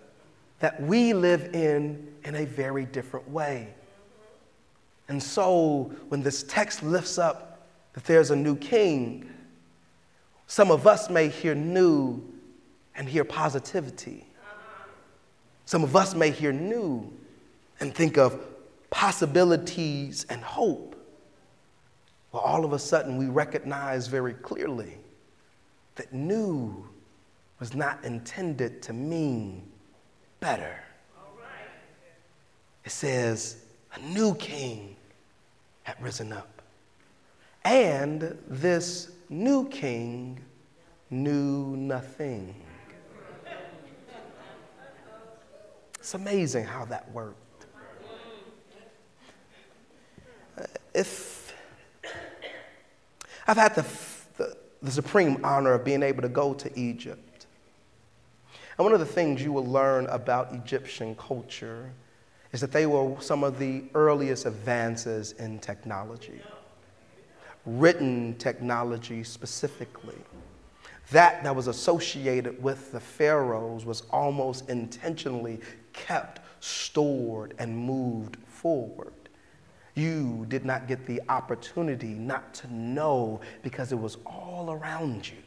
that 0.59 0.81
we 0.81 1.13
live 1.13 1.53
in 1.53 2.07
in 2.23 2.35
a 2.35 2.45
very 2.45 2.85
different 2.85 3.29
way. 3.29 3.67
And 5.09 5.21
so, 5.21 5.91
when 6.07 6.23
this 6.23 6.43
text 6.43 6.83
lifts 6.83 7.17
up 7.17 7.67
that 7.91 8.05
there's 8.05 8.31
a 8.31 8.35
new 8.35 8.55
king, 8.55 9.29
some 10.47 10.71
of 10.71 10.87
us 10.87 11.09
may 11.09 11.27
hear 11.27 11.53
new 11.53 12.23
and 12.95 13.09
hear 13.09 13.25
positivity. 13.25 14.25
Some 15.65 15.83
of 15.83 15.93
us 15.97 16.15
may 16.15 16.31
hear 16.31 16.53
new 16.53 17.11
and 17.81 17.93
think 17.93 18.17
of 18.17 18.39
possibilities 18.89 20.25
and 20.29 20.41
hope. 20.41 20.95
Well, 22.31 22.41
all 22.41 22.63
of 22.63 22.71
a 22.71 22.79
sudden, 22.79 23.17
we 23.17 23.25
recognize 23.25 24.07
very 24.07 24.33
clearly 24.33 24.97
that 25.95 26.13
new 26.13 26.87
was 27.59 27.73
not 27.73 28.03
intended 28.03 28.81
to 28.83 28.93
mean 28.93 29.63
better. 30.39 30.79
It 32.85 32.91
says, 32.91 33.57
a 33.93 33.99
new 33.99 34.35
king 34.35 34.95
had 35.83 36.01
risen 36.01 36.31
up. 36.31 36.61
And 37.65 38.37
this 38.47 39.11
new 39.29 39.67
king 39.67 40.39
knew 41.09 41.75
nothing. 41.75 42.55
It's 45.99 46.13
amazing 46.13 46.63
how 46.63 46.85
that 46.85 47.11
worked. 47.11 47.65
Uh, 50.57 50.63
if 50.93 51.53
I've 53.45 53.57
had 53.57 53.75
the, 53.75 53.85
the, 54.37 54.57
the 54.81 54.91
supreme 54.91 55.43
honor 55.43 55.73
of 55.73 55.83
being 55.83 56.03
able 56.03 56.21
to 56.21 56.29
go 56.29 56.53
to 56.53 56.79
Egypt 56.79 57.26
And 58.77 58.85
one 58.85 58.93
of 58.93 58.99
the 58.99 59.05
things 59.05 59.41
you 59.41 59.51
will 59.51 59.65
learn 59.65 60.05
about 60.07 60.53
Egyptian 60.53 61.15
culture 61.15 61.91
is 62.51 62.61
that 62.61 62.71
they 62.71 62.85
were 62.85 63.19
some 63.19 63.43
of 63.43 63.57
the 63.57 63.85
earliest 63.95 64.45
advances 64.45 65.31
in 65.33 65.59
technology, 65.59 66.41
written 67.65 68.35
technology 68.37 69.23
specifically. 69.23 70.17
That 71.11 71.43
that 71.43 71.55
was 71.55 71.67
associated 71.67 72.61
with 72.61 72.91
the 72.91 72.99
pharaohs 72.99 73.85
was 73.85 74.03
almost 74.11 74.69
intentionally 74.69 75.59
kept, 75.93 76.41
stored, 76.59 77.55
and 77.57 77.75
moved 77.75 78.37
forward. 78.45 79.13
You 79.95 80.45
did 80.49 80.65
not 80.65 80.87
get 80.87 81.07
the 81.07 81.21
opportunity 81.29 82.09
not 82.09 82.53
to 82.55 82.71
know 82.71 83.41
because 83.63 83.91
it 83.91 83.97
was 83.97 84.17
all 84.25 84.71
around 84.71 85.27
you 85.27 85.46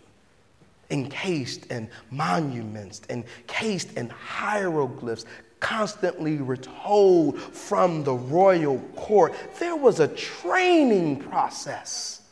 encased 0.91 1.67
in 1.67 1.89
monuments, 2.11 3.03
encased 3.09 3.97
in 3.97 4.09
hieroglyphs, 4.09 5.25
constantly 5.61 6.39
retold 6.39 7.39
from 7.39 8.03
the 8.03 8.15
royal 8.15 8.79
court. 8.97 9.35
There 9.59 9.77
was 9.77 10.01
a 10.01 10.09
training 10.09 11.21
process 11.21 12.23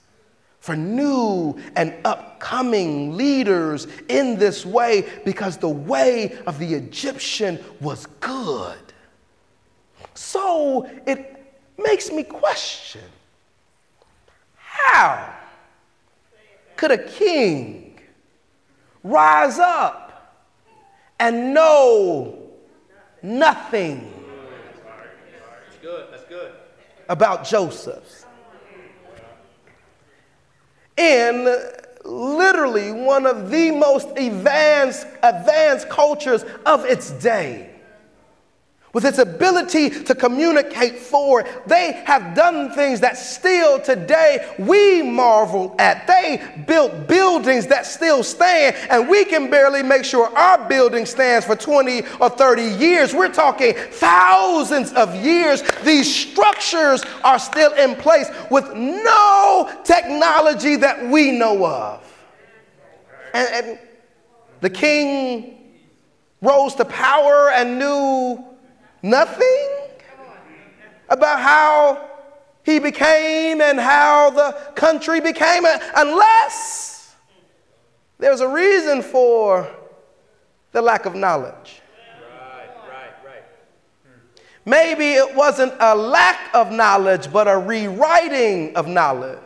for 0.61 0.77
new 0.77 1.59
and 1.77 1.95
upcoming 2.05 3.17
leaders 3.17 3.87
in 4.09 4.37
this 4.37 4.67
way 4.67 5.09
because 5.25 5.57
the 5.57 5.69
way 5.69 6.38
of 6.47 6.59
the 6.59 6.75
Egyptian 6.75 7.59
was 7.81 8.07
good. 8.21 8.77
So 10.15 10.91
it 11.07 11.57
makes 11.79 12.11
me 12.11 12.23
question 12.23 13.00
how 14.57 15.35
could 16.77 16.91
a 16.91 16.99
king 16.99 17.88
rise 19.09 19.59
up 19.59 20.45
and 21.19 21.55
know 21.55 22.38
nothing 23.23 24.12
about 27.09 27.45
Joseph. 27.45 28.27
In 30.97 31.45
literally 32.05 32.93
one 32.93 33.27
of 33.27 33.50
the 33.50 33.71
most 33.71 34.09
advanced, 34.17 35.07
advanced 35.23 35.88
cultures 35.88 36.45
of 36.67 36.85
its 36.85 37.11
day 37.12 37.68
with 38.99 39.05
its 39.05 39.19
ability 39.19 39.90
to 39.90 40.12
communicate 40.12 40.99
forward. 40.99 41.47
They 41.69 41.93
have 42.05 42.35
done 42.35 42.73
things 42.73 42.99
that 42.99 43.17
still 43.17 43.81
today 43.81 44.52
we 44.59 45.02
marvel 45.02 45.76
at. 45.78 46.09
They 46.09 46.43
built 46.67 47.07
buildings 47.07 47.69
that 47.69 47.87
still 47.87 48.25
stand, 48.25 48.75
and 48.90 49.09
we 49.09 49.25
can 49.25 49.50
barely 49.50 49.85
make 49.85 50.02
sure 50.02 50.37
our 50.37 50.69
building 50.69 51.07
stands 51.07 51.47
for 51.47 51.55
20 51.55 52.02
or 52.21 52.28
30 52.28 52.62
years. 52.85 53.14
We're 53.14 53.33
talking 53.33 53.75
thousands 53.75 54.93
of 54.95 55.14
years. 55.14 55.62
These 55.85 56.12
structures 56.12 57.05
are 57.23 57.38
still 57.38 57.75
in 57.75 57.95
place 57.95 58.28
with 58.50 58.75
no 58.75 59.81
technology 59.85 60.75
that 60.75 61.07
we 61.09 61.31
know 61.31 61.64
of. 61.64 62.26
And, 63.33 63.49
and 63.69 63.78
the 64.61 64.71
king 64.71 65.76
rose 66.40 66.75
to 66.75 66.85
power 66.85 67.50
and 67.50 67.78
knew 67.78 68.58
Nothing 69.02 69.69
about 71.09 71.40
how 71.40 72.09
he 72.64 72.78
became 72.78 73.61
and 73.61 73.81
how 73.81 74.31
the 74.31 74.52
country 74.75 75.21
became, 75.21 75.64
unless 75.97 77.14
there's 78.19 78.40
a 78.40 78.49
reason 78.49 79.02
for 79.02 79.67
the 80.73 80.83
lack 80.83 81.07
of 81.07 81.14
knowledge. 81.14 81.81
Right, 82.40 82.69
right, 82.90 83.12
right. 83.25 83.45
Maybe 84.67 85.12
it 85.12 85.35
wasn't 85.35 85.73
a 85.81 85.95
lack 85.95 86.55
of 86.55 86.70
knowledge, 86.70 87.33
but 87.33 87.49
a 87.49 87.57
rewriting 87.57 88.77
of 88.77 88.87
knowledge. 88.87 89.38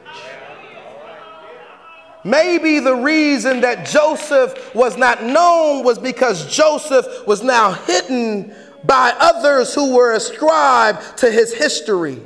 Maybe 2.25 2.79
the 2.79 2.95
reason 2.95 3.61
that 3.63 3.87
Joseph 3.87 4.75
was 4.75 4.97
not 4.97 5.25
known 5.25 5.85
was 5.85 5.99
because 5.99 6.55
Joseph 6.55 7.27
was 7.27 7.43
now 7.43 7.73
hidden 7.73 8.55
by 8.85 9.15
others 9.19 9.75
who 9.75 9.95
were 9.95 10.13
ascribed 10.13 11.19
to 11.19 11.31
his 11.31 11.55
history. 11.55 12.21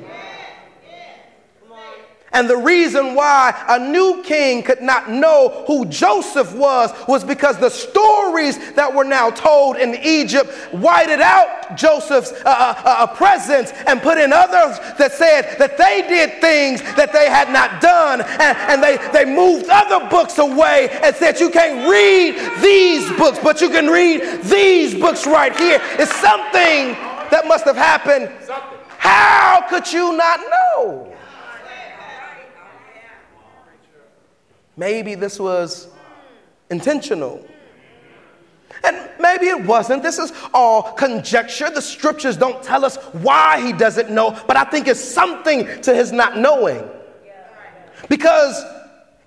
And 2.33 2.51
the 2.51 2.57
reason 2.57 3.15
why 3.15 3.55
a 3.69 3.79
new 3.79 4.23
king 4.23 4.62
could 4.62 4.83
not 4.83 5.09
know 5.09 5.65
who 5.67 5.87
Joseph 5.87 6.53
was 6.55 6.93
was 7.07 7.25
because 7.25 7.57
the 7.59 7.71
stories 7.71 8.59
that 8.75 8.93
were 8.93 9.05
now 9.05 9.31
told 9.31 9.77
in 9.77 9.95
Egypt 10.03 10.51
whited 10.73 11.21
out 11.21 11.77
Joseph's 11.77 12.33
uh, 12.33 12.45
uh, 12.45 12.83
uh, 12.85 13.07
presence 13.15 13.73
and 13.87 14.03
put 14.03 14.19
in 14.19 14.33
others 14.33 14.79
that 14.99 15.12
said 15.12 15.57
that 15.59 15.79
they 15.79 16.05
did 16.09 16.41
things 16.41 16.83
that 16.97 17.12
they 17.12 17.31
had 17.31 17.51
not 17.53 17.81
done. 17.81 18.21
And, 18.21 18.59
and 18.59 18.83
they, 18.83 18.97
they 19.12 19.25
moved 19.25 19.67
other 19.71 20.09
books 20.09 20.39
away 20.39 20.91
and 21.03 21.15
said, 21.15 21.39
You 21.41 21.49
can't 21.49 21.89
read 21.89 22.61
these 22.61 23.09
books, 23.17 23.39
but 23.43 23.61
you 23.61 23.71
can 23.71 23.87
read 23.87 24.43
these 24.43 24.95
books 24.95 25.27
right 25.27 25.57
here. 25.57 25.81
It's 25.93 26.15
something 26.17 26.93
that 27.31 27.45
must 27.47 27.65
have 27.65 27.77
happened. 27.77 28.31
How 28.99 29.65
could 29.69 29.91
you 29.91 30.17
not 30.17 30.41
know? 30.41 31.12
Maybe 34.77 35.15
this 35.15 35.41
was 35.41 35.89
intentional. 36.71 37.47
And 38.85 39.11
maybe 39.19 39.47
it 39.47 39.65
wasn't. 39.65 40.03
This 40.03 40.19
is 40.19 40.33
all 40.53 40.93
conjecture. 40.93 41.71
The 41.71 41.81
scriptures 41.81 42.37
don't 42.37 42.62
tell 42.62 42.85
us 42.85 42.97
why 43.12 43.61
he 43.65 43.73
doesn't 43.73 44.11
know, 44.11 44.39
but 44.47 44.57
I 44.57 44.65
think 44.65 44.87
it's 44.87 45.03
something 45.03 45.81
to 45.83 45.95
his 45.95 46.12
not 46.12 46.37
knowing. 46.37 46.89
Because 48.09 48.62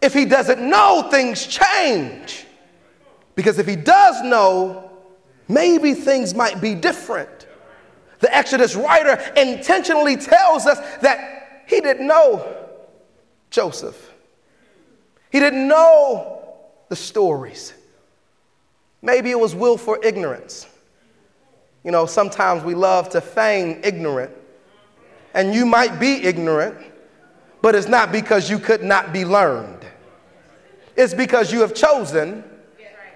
if 0.02 0.14
he 0.14 0.26
doesn't 0.26 0.62
know, 0.62 1.08
things 1.10 1.48
change. 1.48 2.46
Because 3.36 3.58
if 3.58 3.68
he 3.68 3.76
does 3.76 4.22
know, 4.24 4.92
maybe 5.48 5.94
things 5.94 6.34
might 6.34 6.62
be 6.62 6.76
different. 6.76 7.48
The 8.20 8.36
Exodus 8.36 8.76
writer 8.76 9.18
intentionally 9.36 10.18
tells 10.18 10.66
us 10.66 10.80
that 11.00 11.64
he 11.68 11.80
didn't 11.82 12.06
know 12.06 12.56
Joseph. 13.50 14.09
He 15.30 15.39
didn't 15.39 15.68
know 15.68 16.42
the 16.89 16.96
stories. 16.96 17.74
Maybe 19.02 19.32
it 19.32 19.39
was 19.39 19.56
willful 19.56 19.98
ignorance. 20.04 20.68
You 21.84 21.92
know, 21.92 22.06
sometimes 22.06 22.63
we 22.63 22.76
love 22.76 23.10
to 23.10 23.22
feign 23.22 23.80
ignorant. 23.84 24.32
And 25.34 25.54
you 25.54 25.65
might 25.65 26.00
be 26.00 26.24
ignorant, 26.24 26.76
but 27.62 27.76
it's 27.76 27.88
not 27.88 28.12
because 28.12 28.50
you 28.50 28.60
could 28.60 28.84
not 28.84 29.13
be 29.13 29.24
learned. 29.24 29.86
It's 30.98 31.13
because 31.13 31.52
you 31.52 31.62
have 31.62 31.74
chosen 31.74 32.44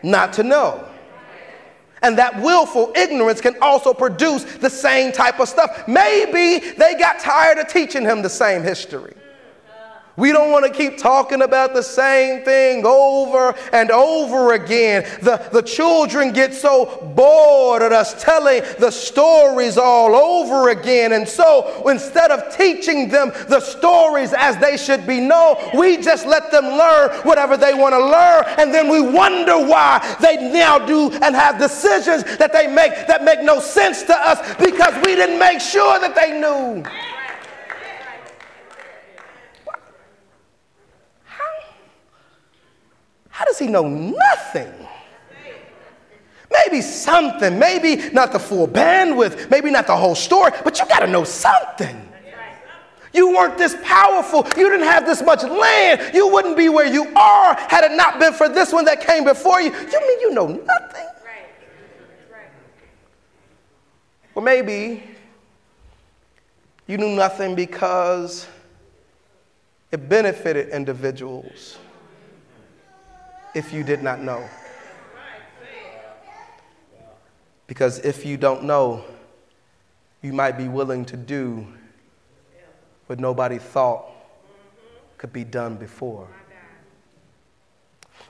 not 0.04 0.34
to 0.34 0.44
know. 0.44 0.88
And 2.02 2.18
that 2.18 2.42
willful 2.42 2.92
ignorance 2.96 3.42
can 3.42 3.56
also 3.62 3.94
produce 3.94 4.44
the 4.44 4.70
same 4.70 5.12
type 5.12 5.40
of 5.40 5.50
stuff. 5.50 5.88
Maybe 5.88 6.72
they 6.72 6.96
got 6.96 7.20
tired 7.20 7.58
of 7.58 7.68
teaching 7.68 8.04
him 8.04 8.22
the 8.22 8.30
same 8.30 8.62
history. 8.62 9.16
We 10.16 10.32
don't 10.32 10.52
want 10.52 10.66
to 10.66 10.72
keep 10.72 11.00
talking 11.00 11.42
about 11.42 11.74
the 11.74 11.82
same 11.82 12.44
thing 12.44 12.86
over 12.86 13.56
and 13.72 13.90
over 13.90 14.54
again. 14.54 15.04
The, 15.24 15.50
the 15.52 15.64
children 15.64 16.32
get 16.34 16.54
so 16.54 17.12
bored 17.16 17.82
at 17.82 17.92
us 17.92 18.22
telling 18.22 18.62
the 18.80 18.92
stories 18.92 19.76
all 19.76 20.16
over 20.16 20.70
again. 20.70 21.14
And 21.14 21.28
so 21.28 21.90
instead 21.90 22.30
of 22.30 22.56
teaching 22.56 23.10
them 23.10 23.32
the 23.50 23.60
stories 23.60 24.34
as 24.34 24.56
they 24.58 24.78
should 24.78 25.08
be 25.08 25.20
known, 25.20 25.56
we 25.74 25.98
just 25.98 26.28
let 26.28 26.52
them 26.52 26.66
learn 26.66 27.10
whatever 27.24 27.58
they 27.58 27.74
want 27.74 27.94
to 27.94 28.00
learn. 28.00 28.44
And 28.60 28.72
then 28.72 28.90
we 28.90 29.02
wonder 29.02 29.58
why 29.66 30.16
they 30.22 30.52
now 30.52 30.78
do 30.78 31.12
and 31.24 31.36
have 31.36 31.58
decisions 31.58 32.24
that 32.38 32.54
they 32.54 32.68
make 32.68 32.92
that 33.08 33.24
make 33.24 33.42
no 33.42 33.60
sense 33.60 34.04
to 34.04 34.16
us 34.16 34.56
because 34.58 34.94
we 35.06 35.16
didn't 35.16 35.40
make 35.40 35.60
sure 35.60 36.00
that 36.00 36.16
they 36.16 36.40
knew. 36.40 36.84
How 43.34 43.46
does 43.46 43.58
he 43.58 43.66
know 43.66 43.88
nothing? 43.88 44.72
Maybe 46.52 46.82
something, 46.82 47.58
maybe 47.58 48.12
not 48.12 48.32
the 48.32 48.38
full 48.38 48.68
bandwidth, 48.68 49.50
maybe 49.50 49.72
not 49.72 49.88
the 49.88 49.96
whole 49.96 50.14
story, 50.14 50.52
but 50.64 50.78
you 50.78 50.86
got 50.88 51.00
to 51.00 51.08
know 51.08 51.24
something. 51.24 52.10
You 53.12 53.30
weren't 53.30 53.58
this 53.58 53.76
powerful. 53.82 54.46
You 54.56 54.70
didn't 54.70 54.86
have 54.86 55.08
this 55.08 55.24
much 55.24 55.42
land. 55.42 56.14
You 56.14 56.28
wouldn't 56.28 56.56
be 56.56 56.70
where 56.70 56.86
you 56.86 57.08
are 57.16 57.56
had 57.56 57.84
it 57.84 57.96
not 57.96 58.20
been 58.20 58.34
for 58.34 58.48
this 58.48 58.72
one 58.72 58.86
that 58.86 59.02
came 59.02 59.24
before 59.24 59.60
you. 59.60 59.72
You 59.72 60.08
mean 60.08 60.20
you 60.20 60.32
know 60.32 60.48
nothing? 60.48 61.08
Well, 64.36 64.46
maybe 64.46 65.04
you 66.86 66.98
knew 66.98 67.16
nothing 67.16 67.56
because 67.56 68.48
it 69.92 70.08
benefited 70.08 70.70
individuals 70.70 71.80
if 73.54 73.72
you 73.72 73.84
did 73.84 74.02
not 74.02 74.22
know. 74.22 74.48
Because 77.68 78.00
if 78.00 78.26
you 78.26 78.38
don't 78.38 78.64
know, 78.64 79.04
you 80.22 80.34
might 80.34 80.58
be 80.58 80.68
willing 80.68 81.06
to 81.06 81.18
do 81.18 81.68
what 83.08 83.20
nobody 83.20 83.58
thought 83.58 84.06
could 85.18 85.34
be 85.34 85.44
done 85.44 85.76
before. 85.76 86.28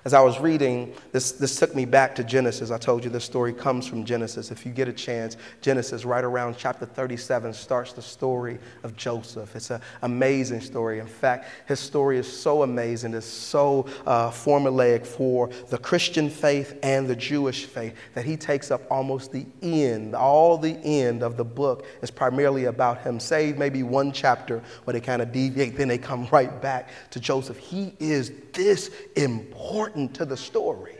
As 0.06 0.13
I 0.13 0.20
was 0.20 0.38
reading, 0.38 0.94
this, 1.13 1.32
this 1.32 1.58
took 1.58 1.74
me 1.74 1.86
back 1.86 2.13
to 2.16 2.26
Genesis. 2.26 2.72
I 2.72 2.78
told 2.78 3.06
you 3.06 3.10
this 3.10 3.24
story 3.24 3.54
comes 3.54 3.88
from 3.88 4.04
Genesis. 4.04 4.52
If 4.52 4.66
you 4.66 4.74
get 4.74 4.89
a 4.89 4.94
chance, 4.94 5.38
Genesis, 5.62 6.04
right 6.04 6.26
around 6.26 6.58
chapter 6.58 6.86
37, 6.86 7.54
starts 7.54 7.94
the 7.94 8.02
story 8.02 8.60
of 8.84 8.98
Joseph. 8.98 9.56
It's 9.56 9.72
an 9.72 9.80
amazing 10.02 10.60
story. 10.60 11.00
In 11.00 11.08
fact, 11.08 11.48
his 11.70 11.80
story 11.80 12.18
is 12.18 12.28
so 12.28 12.63
amazing, 12.63 13.13
it's 13.13 13.26
so 13.26 13.86
uh, 14.06 14.30
formulaic 14.30 15.06
for 15.06 15.50
the 15.70 15.78
Christian 15.78 16.30
faith 16.30 16.78
and 16.84 17.08
the 17.08 17.16
Jewish 17.16 17.63
faith 17.63 17.96
that 18.13 18.26
he 18.26 18.36
takes 18.36 18.72
up 18.72 18.82
almost 18.92 19.32
the 19.32 19.46
end. 19.62 20.16
All 20.16 20.58
the 20.58 20.78
end 20.84 21.24
of 21.24 21.38
the 21.38 21.46
book 21.46 21.86
is 22.02 22.12
primarily 22.12 22.66
about 22.66 23.02
him, 23.04 23.22
save 23.22 23.58
maybe 23.58 23.84
one 23.84 24.12
chapter 24.12 24.62
where 24.84 24.92
they 24.92 25.00
kind 25.00 25.22
of 25.22 25.32
deviate, 25.32 25.78
then 25.78 25.88
they 25.88 25.98
come 25.98 26.28
right 26.30 26.62
back 26.62 26.89
to 27.12 27.22
Joseph. 27.22 27.58
He 27.58 27.94
is 28.00 28.34
this 28.52 28.92
important 29.16 29.92
important 29.93 30.15
to 30.15 30.25
the 30.25 30.38
story. 30.38 30.95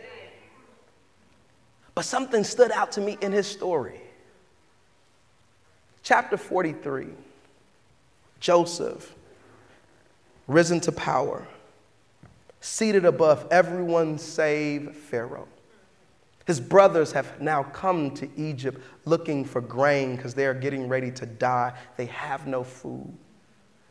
But 1.96 2.06
something 2.06 2.44
stood 2.44 2.72
out 2.72 2.92
to 2.94 3.02
me 3.02 3.18
in 3.22 3.32
his 3.32 3.48
story. 3.48 4.00
Chapter 6.04 6.38
43 6.38 7.08
Joseph, 8.40 9.16
risen 10.48 10.80
to 10.82 10.92
power, 10.92 11.48
seated 12.60 13.06
above 13.06 13.48
everyone 13.50 14.18
save 14.18 14.96
Pharaoh. 14.96 15.48
His 16.46 16.60
brothers 16.60 17.14
have 17.14 17.40
now 17.40 17.64
come 17.64 18.12
to 18.16 18.30
Egypt 18.36 18.82
looking 19.06 19.46
for 19.46 19.62
grain 19.62 20.18
because 20.18 20.34
they 20.34 20.46
are 20.46 20.54
getting 20.54 20.90
ready 20.90 21.10
to 21.12 21.26
die. 21.26 21.72
They 21.96 22.08
have 22.08 22.46
no 22.48 22.64
food. 22.64 23.18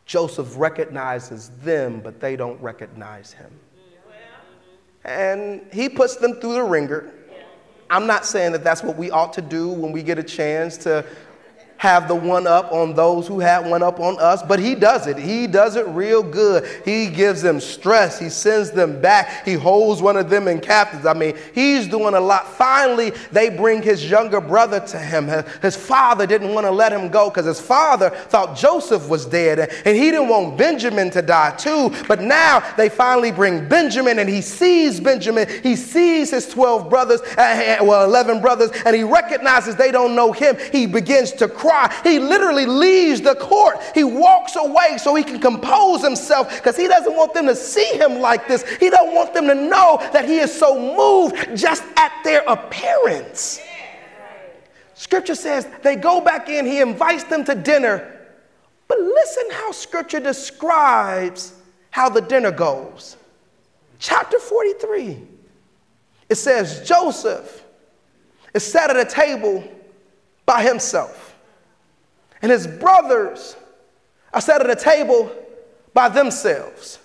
Joseph 0.05 0.53
recognizes 0.55 1.49
them, 1.63 1.99
but 1.99 2.19
they 2.21 2.35
don't 2.35 2.61
recognize 2.61 3.33
him 3.33 3.51
and 5.03 5.61
he 5.71 5.89
puts 5.89 6.15
them 6.15 6.35
through 6.35 6.53
the 6.53 6.63
ringer. 6.63 7.11
I'm 7.89 8.07
not 8.07 8.25
saying 8.25 8.53
that 8.53 8.63
that's 8.63 8.81
what 8.81 8.97
we 8.97 9.11
ought 9.11 9.33
to 9.33 9.41
do 9.41 9.69
when 9.69 9.91
we 9.91 10.01
get 10.01 10.17
a 10.17 10.23
chance 10.23 10.77
to 10.77 11.05
have 11.83 12.07
the 12.07 12.15
one 12.15 12.47
up 12.47 12.71
on 12.71 12.93
those 12.93 13.27
who 13.27 13.41
had 13.41 13.69
one 13.69 13.83
up 13.83 13.99
on 13.99 14.17
us, 14.17 14.41
but 14.41 14.57
he 14.57 14.73
does 14.73 15.05
it. 15.05 15.17
He 15.17 15.47
does 15.47 15.75
it 15.75 15.85
real 15.87 16.23
good. 16.23 16.65
He 16.85 17.07
gives 17.09 17.41
them 17.41 17.59
stress. 17.59 18.17
He 18.17 18.29
sends 18.29 18.71
them 18.71 19.01
back. 19.01 19.45
He 19.45 19.55
holds 19.55 20.01
one 20.01 20.15
of 20.15 20.29
them 20.29 20.47
in 20.47 20.61
captives. 20.61 21.05
I 21.05 21.13
mean, 21.13 21.35
he's 21.53 21.85
doing 21.85 22.13
a 22.13 22.21
lot. 22.21 22.47
Finally, 22.47 23.11
they 23.33 23.49
bring 23.49 23.83
his 23.83 24.09
younger 24.09 24.39
brother 24.39 24.79
to 24.79 24.97
him. 24.97 25.27
His 25.61 25.75
father 25.75 26.25
didn't 26.25 26.53
want 26.53 26.65
to 26.65 26.71
let 26.71 26.93
him 26.93 27.09
go 27.09 27.29
because 27.29 27.45
his 27.45 27.59
father 27.59 28.11
thought 28.11 28.55
Joseph 28.55 29.09
was 29.09 29.25
dead 29.25 29.59
and 29.59 29.97
he 29.97 30.09
didn't 30.09 30.29
want 30.29 30.57
Benjamin 30.57 31.09
to 31.09 31.21
die 31.21 31.53
too. 31.57 31.93
But 32.07 32.21
now 32.21 32.63
they 32.77 32.87
finally 32.87 33.33
bring 33.33 33.67
Benjamin 33.67 34.19
and 34.19 34.29
he 34.29 34.39
sees 34.39 35.01
Benjamin. 35.01 35.49
He 35.61 35.75
sees 35.75 36.31
his 36.31 36.47
12 36.47 36.89
brothers, 36.89 37.19
uh, 37.37 37.79
well, 37.81 38.05
11 38.05 38.39
brothers, 38.39 38.71
and 38.85 38.95
he 38.95 39.03
recognizes 39.03 39.75
they 39.75 39.91
don't 39.91 40.15
know 40.15 40.31
him. 40.31 40.55
He 40.71 40.85
begins 40.85 41.33
to 41.33 41.49
cry 41.49 41.72
cry. 41.73 42.01
He 42.03 42.19
literally 42.19 42.65
leaves 42.65 43.21
the 43.21 43.35
court. 43.35 43.77
He 43.93 44.03
walks 44.03 44.55
away 44.55 44.97
so 44.97 45.15
he 45.15 45.23
can 45.23 45.39
compose 45.39 46.03
himself 46.03 46.55
because 46.55 46.77
he 46.77 46.87
doesn't 46.87 47.15
want 47.15 47.33
them 47.33 47.47
to 47.47 47.55
see 47.55 47.97
him 47.97 48.19
like 48.19 48.47
this. 48.47 48.63
He 48.77 48.89
don't 48.89 49.13
want 49.13 49.33
them 49.33 49.47
to 49.47 49.55
know 49.55 49.97
that 50.13 50.25
he 50.25 50.37
is 50.37 50.53
so 50.53 50.77
moved 50.79 51.57
just 51.57 51.83
at 51.97 52.11
their 52.23 52.43
appearance. 52.47 53.59
Scripture 54.93 55.35
says 55.35 55.67
they 55.81 55.95
go 55.95 56.21
back 56.21 56.49
in, 56.49 56.65
he 56.65 56.79
invites 56.79 57.23
them 57.25 57.43
to 57.45 57.55
dinner. 57.55 58.09
But 58.87 58.99
listen 58.99 59.43
how 59.51 59.71
scripture 59.71 60.19
describes 60.19 61.53
how 61.89 62.09
the 62.09 62.21
dinner 62.21 62.51
goes. 62.51 63.17
Chapter 63.99 64.39
43. 64.39 65.21
It 66.29 66.35
says 66.35 66.87
Joseph 66.87 67.63
is 68.53 68.63
sat 68.63 68.89
at 68.89 68.97
a 68.97 69.09
table 69.09 69.63
by 70.45 70.63
himself 70.63 71.22
and 72.43 72.51
his 72.51 72.67
brothers 72.67 73.55
are 74.33 74.41
sat 74.41 74.61
at 74.61 74.69
a 74.69 74.75
table 74.75 75.31
by 75.93 76.09
themselves. 76.09 76.99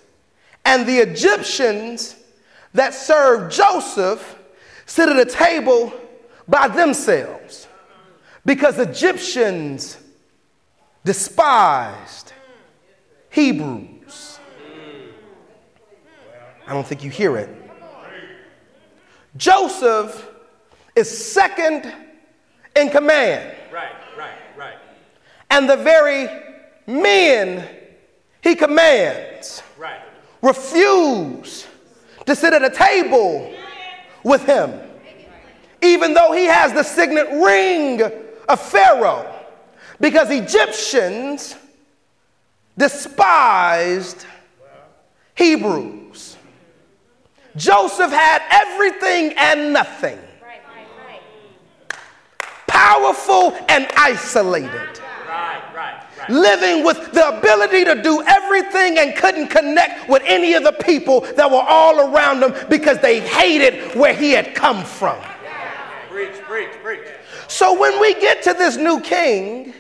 And 0.64 0.85
the 0.85 0.98
Egyptians 0.98 2.16
that 2.74 2.92
served 2.92 3.55
Joseph 3.55 4.37
sit 4.85 5.09
at 5.09 5.16
a 5.16 5.24
table 5.24 5.92
by 6.48 6.66
themselves 6.66 7.68
because 8.44 8.79
Egyptians 8.79 9.96
despised 11.05 12.33
Hebrews. 13.31 14.40
I 16.66 16.72
don't 16.72 16.87
think 16.87 17.05
you 17.05 17.11
hear 17.11 17.37
it. 17.37 17.48
Joseph 19.37 20.29
is 20.96 21.09
second 21.33 21.94
in 22.74 22.90
command. 22.90 23.55
Right 23.72 23.92
and 25.59 25.68
the 25.68 25.77
very 25.77 26.29
men 26.87 27.68
he 28.42 28.55
commands 28.55 29.61
right. 29.77 30.01
refuse 30.40 31.66
to 32.27 32.37
sit 32.37 32.53
at 32.53 32.62
a 32.62 32.71
table 32.71 33.53
with 34.23 34.44
him, 34.44 34.81
even 35.83 36.14
though 36.14 36.31
he 36.31 36.44
has 36.44 36.73
the 36.73 36.85
signet 36.85 37.27
ring 37.44 38.01
of 38.49 38.61
Pharaoh, 38.61 39.35
because 40.01 40.31
Egyptians 40.31 41.57
despised 42.77 44.27
Hebrews. 45.35 46.37
Joseph 47.57 48.12
had 48.12 48.42
everything 48.49 49.35
and 49.37 49.73
nothing, 49.73 50.21
powerful 52.68 53.57
and 53.68 53.88
isolated 53.97 55.01
living 56.28 56.84
with 56.84 57.12
the 57.12 57.38
ability 57.38 57.84
to 57.84 58.00
do 58.02 58.22
everything 58.26 58.98
and 58.98 59.16
couldn't 59.16 59.48
connect 59.48 60.08
with 60.08 60.22
any 60.24 60.54
of 60.54 60.64
the 60.64 60.72
people 60.72 61.20
that 61.36 61.50
were 61.50 61.56
all 61.62 62.00
around 62.00 62.42
him 62.42 62.54
because 62.68 62.98
they 62.98 63.20
hated 63.20 63.94
where 63.96 64.14
he 64.14 64.32
had 64.32 64.54
come 64.54 64.84
from. 64.84 65.20
Preach, 66.08 66.34
preach, 66.42 66.72
preach. 66.82 67.06
So 67.48 67.78
when 67.78 68.00
we 68.00 68.14
get 68.14 68.42
to 68.42 68.52
this 68.54 68.76
new 68.76 69.00
king, 69.00 69.72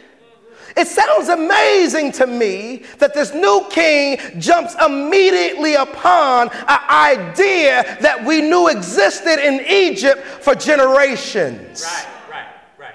it 0.76 0.86
sounds 0.86 1.28
amazing 1.28 2.12
to 2.12 2.26
me 2.26 2.84
that 2.98 3.12
this 3.12 3.34
new 3.34 3.66
king 3.68 4.18
jumps 4.38 4.76
immediately 4.84 5.74
upon 5.74 6.50
an 6.68 6.78
idea 6.88 7.98
that 8.00 8.24
we 8.24 8.42
knew 8.42 8.68
existed 8.68 9.44
in 9.44 9.64
Egypt 9.66 10.24
for 10.24 10.54
generations. 10.54 11.82
Right, 11.84 12.06
right, 12.30 12.46
right. 12.78 12.94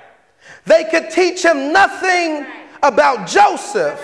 They 0.65 0.85
could 0.89 1.11
teach 1.11 1.43
him 1.43 1.73
nothing 1.73 2.45
about 2.83 3.27
Joseph, 3.27 3.99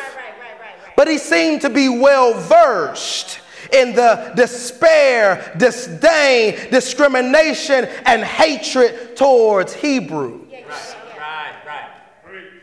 but 0.95 1.07
he 1.07 1.17
seemed 1.17 1.61
to 1.61 1.69
be 1.69 1.89
well 1.89 2.33
versed 2.33 3.41
in 3.71 3.93
the 3.93 4.33
despair, 4.35 5.53
disdain, 5.57 6.71
discrimination, 6.71 7.85
and 8.05 8.23
hatred 8.23 9.15
towards 9.15 9.73
Hebrews. 9.73 10.41
Right, 10.51 11.53
right, 11.67 11.91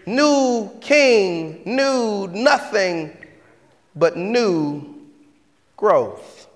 New 0.06 0.70
king 0.80 1.62
knew 1.64 2.26
nothing 2.28 3.16
but 3.94 4.16
new 4.16 4.96
growth. 5.76 6.48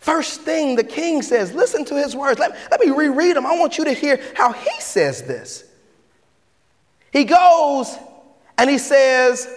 First 0.00 0.40
thing 0.40 0.74
the 0.74 0.84
king 0.84 1.22
says, 1.22 1.52
listen 1.52 1.84
to 1.86 1.94
his 1.94 2.16
words. 2.16 2.38
Let, 2.38 2.56
let 2.70 2.80
me 2.80 2.90
reread 2.90 3.36
them. 3.36 3.44
I 3.44 3.58
want 3.58 3.76
you 3.78 3.84
to 3.84 3.92
hear 3.92 4.20
how 4.34 4.52
he 4.52 4.80
says 4.80 5.22
this. 5.22 5.67
He 7.12 7.24
goes 7.24 7.96
and 8.56 8.68
he 8.68 8.78
says, 8.78 9.48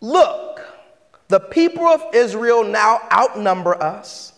Look, 0.00 0.60
the 1.28 1.40
people 1.40 1.86
of 1.86 2.02
Israel 2.14 2.64
now 2.64 3.00
outnumber 3.12 3.80
us 3.82 4.32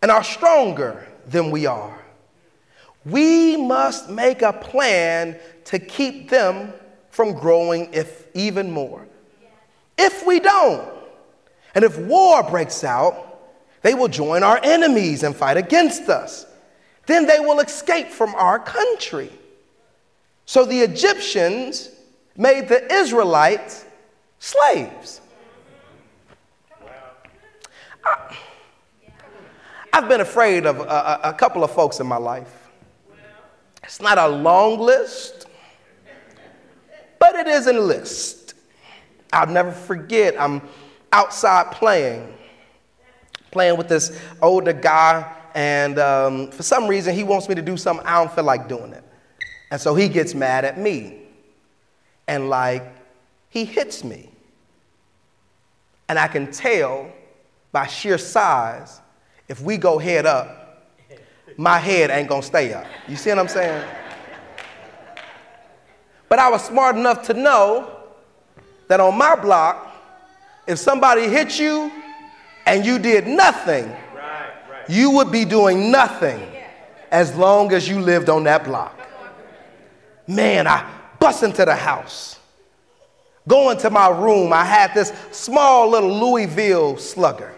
and 0.00 0.10
are 0.10 0.22
stronger 0.22 1.06
than 1.26 1.50
we 1.50 1.66
are. 1.66 1.98
We 3.04 3.56
must 3.56 4.08
make 4.08 4.42
a 4.42 4.52
plan 4.52 5.38
to 5.66 5.78
keep 5.78 6.30
them 6.30 6.72
from 7.10 7.34
growing 7.34 7.92
if 7.92 8.26
even 8.34 8.70
more. 8.70 9.06
If 9.98 10.26
we 10.26 10.40
don't, 10.40 10.88
and 11.74 11.84
if 11.84 11.98
war 11.98 12.42
breaks 12.42 12.84
out, 12.84 13.40
they 13.82 13.94
will 13.94 14.08
join 14.08 14.42
our 14.42 14.58
enemies 14.62 15.22
and 15.22 15.34
fight 15.34 15.56
against 15.56 16.08
us 16.08 16.46
then 17.06 17.26
they 17.26 17.40
will 17.40 17.60
escape 17.60 18.08
from 18.08 18.34
our 18.34 18.58
country. 18.58 19.30
So 20.46 20.64
the 20.64 20.80
Egyptians 20.80 21.90
made 22.36 22.68
the 22.68 22.92
Israelites 22.92 23.84
slaves. 24.38 25.20
I, 28.04 28.36
I've 29.92 30.08
been 30.08 30.20
afraid 30.20 30.66
of 30.66 30.80
a, 30.80 31.20
a, 31.22 31.32
couple 31.32 31.62
of 31.62 31.70
folks 31.70 32.00
in 32.00 32.06
my 32.06 32.16
life. 32.16 32.68
It's 33.84 34.00
not 34.00 34.18
a 34.18 34.26
long 34.26 34.80
list, 34.80 35.46
but 37.18 37.36
it 37.36 37.46
is 37.46 37.66
a 37.68 37.72
list. 37.72 38.54
I'll 39.32 39.46
never 39.46 39.72
forget, 39.72 40.38
I'm 40.40 40.62
outside 41.12 41.72
playing, 41.72 42.34
playing 43.50 43.78
with 43.78 43.88
this 43.88 44.20
older 44.42 44.72
guy, 44.72 45.32
and 45.54 46.00
um, 46.00 46.50
for 46.50 46.64
some 46.64 46.88
reason, 46.88 47.14
he 47.14 47.22
wants 47.22 47.48
me 47.48 47.54
to 47.54 47.62
do 47.62 47.76
something 47.76 48.04
I 48.04 48.18
don't 48.18 48.32
feel 48.32 48.44
like 48.44 48.68
doing 48.68 48.92
it. 48.92 49.04
And 49.70 49.80
so 49.80 49.94
he 49.94 50.08
gets 50.08 50.34
mad 50.34 50.64
at 50.64 50.78
me. 50.78 51.20
And 52.26 52.50
like, 52.50 52.82
he 53.50 53.64
hits 53.64 54.02
me. 54.02 54.30
And 56.08 56.18
I 56.18 56.26
can 56.26 56.50
tell 56.50 57.10
by 57.70 57.86
sheer 57.86 58.18
size, 58.18 59.00
if 59.48 59.60
we 59.60 59.76
go 59.76 59.98
head 59.98 60.26
up, 60.26 60.90
my 61.56 61.78
head 61.78 62.10
ain't 62.10 62.28
gonna 62.28 62.42
stay 62.42 62.72
up. 62.72 62.86
You 63.08 63.16
see 63.16 63.30
what 63.30 63.38
I'm 63.38 63.48
saying? 63.48 63.84
But 66.28 66.40
I 66.40 66.50
was 66.50 66.64
smart 66.64 66.96
enough 66.96 67.22
to 67.26 67.34
know 67.34 67.96
that 68.88 68.98
on 68.98 69.16
my 69.16 69.36
block, 69.36 69.92
if 70.66 70.78
somebody 70.78 71.28
hit 71.28 71.60
you 71.60 71.92
and 72.66 72.84
you 72.84 72.98
did 72.98 73.26
nothing. 73.26 73.94
You 74.88 75.10
would 75.10 75.30
be 75.30 75.44
doing 75.44 75.90
nothing 75.90 76.40
as 77.10 77.34
long 77.36 77.72
as 77.72 77.88
you 77.88 78.00
lived 78.00 78.28
on 78.28 78.44
that 78.44 78.64
block. 78.64 78.98
Man, 80.26 80.66
I 80.66 80.90
bust 81.18 81.42
into 81.42 81.64
the 81.64 81.74
house. 81.74 82.38
Go 83.46 83.70
into 83.70 83.90
my 83.90 84.08
room. 84.08 84.52
I 84.52 84.64
had 84.64 84.94
this 84.94 85.12
small 85.30 85.90
little 85.90 86.12
Louisville 86.12 86.96
slugger. 86.96 87.52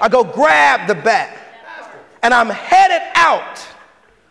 I 0.00 0.08
go 0.08 0.22
grab 0.22 0.86
the 0.86 0.94
bat 0.94 1.36
and 2.22 2.34
I'm 2.34 2.50
headed 2.50 3.02
out 3.14 3.66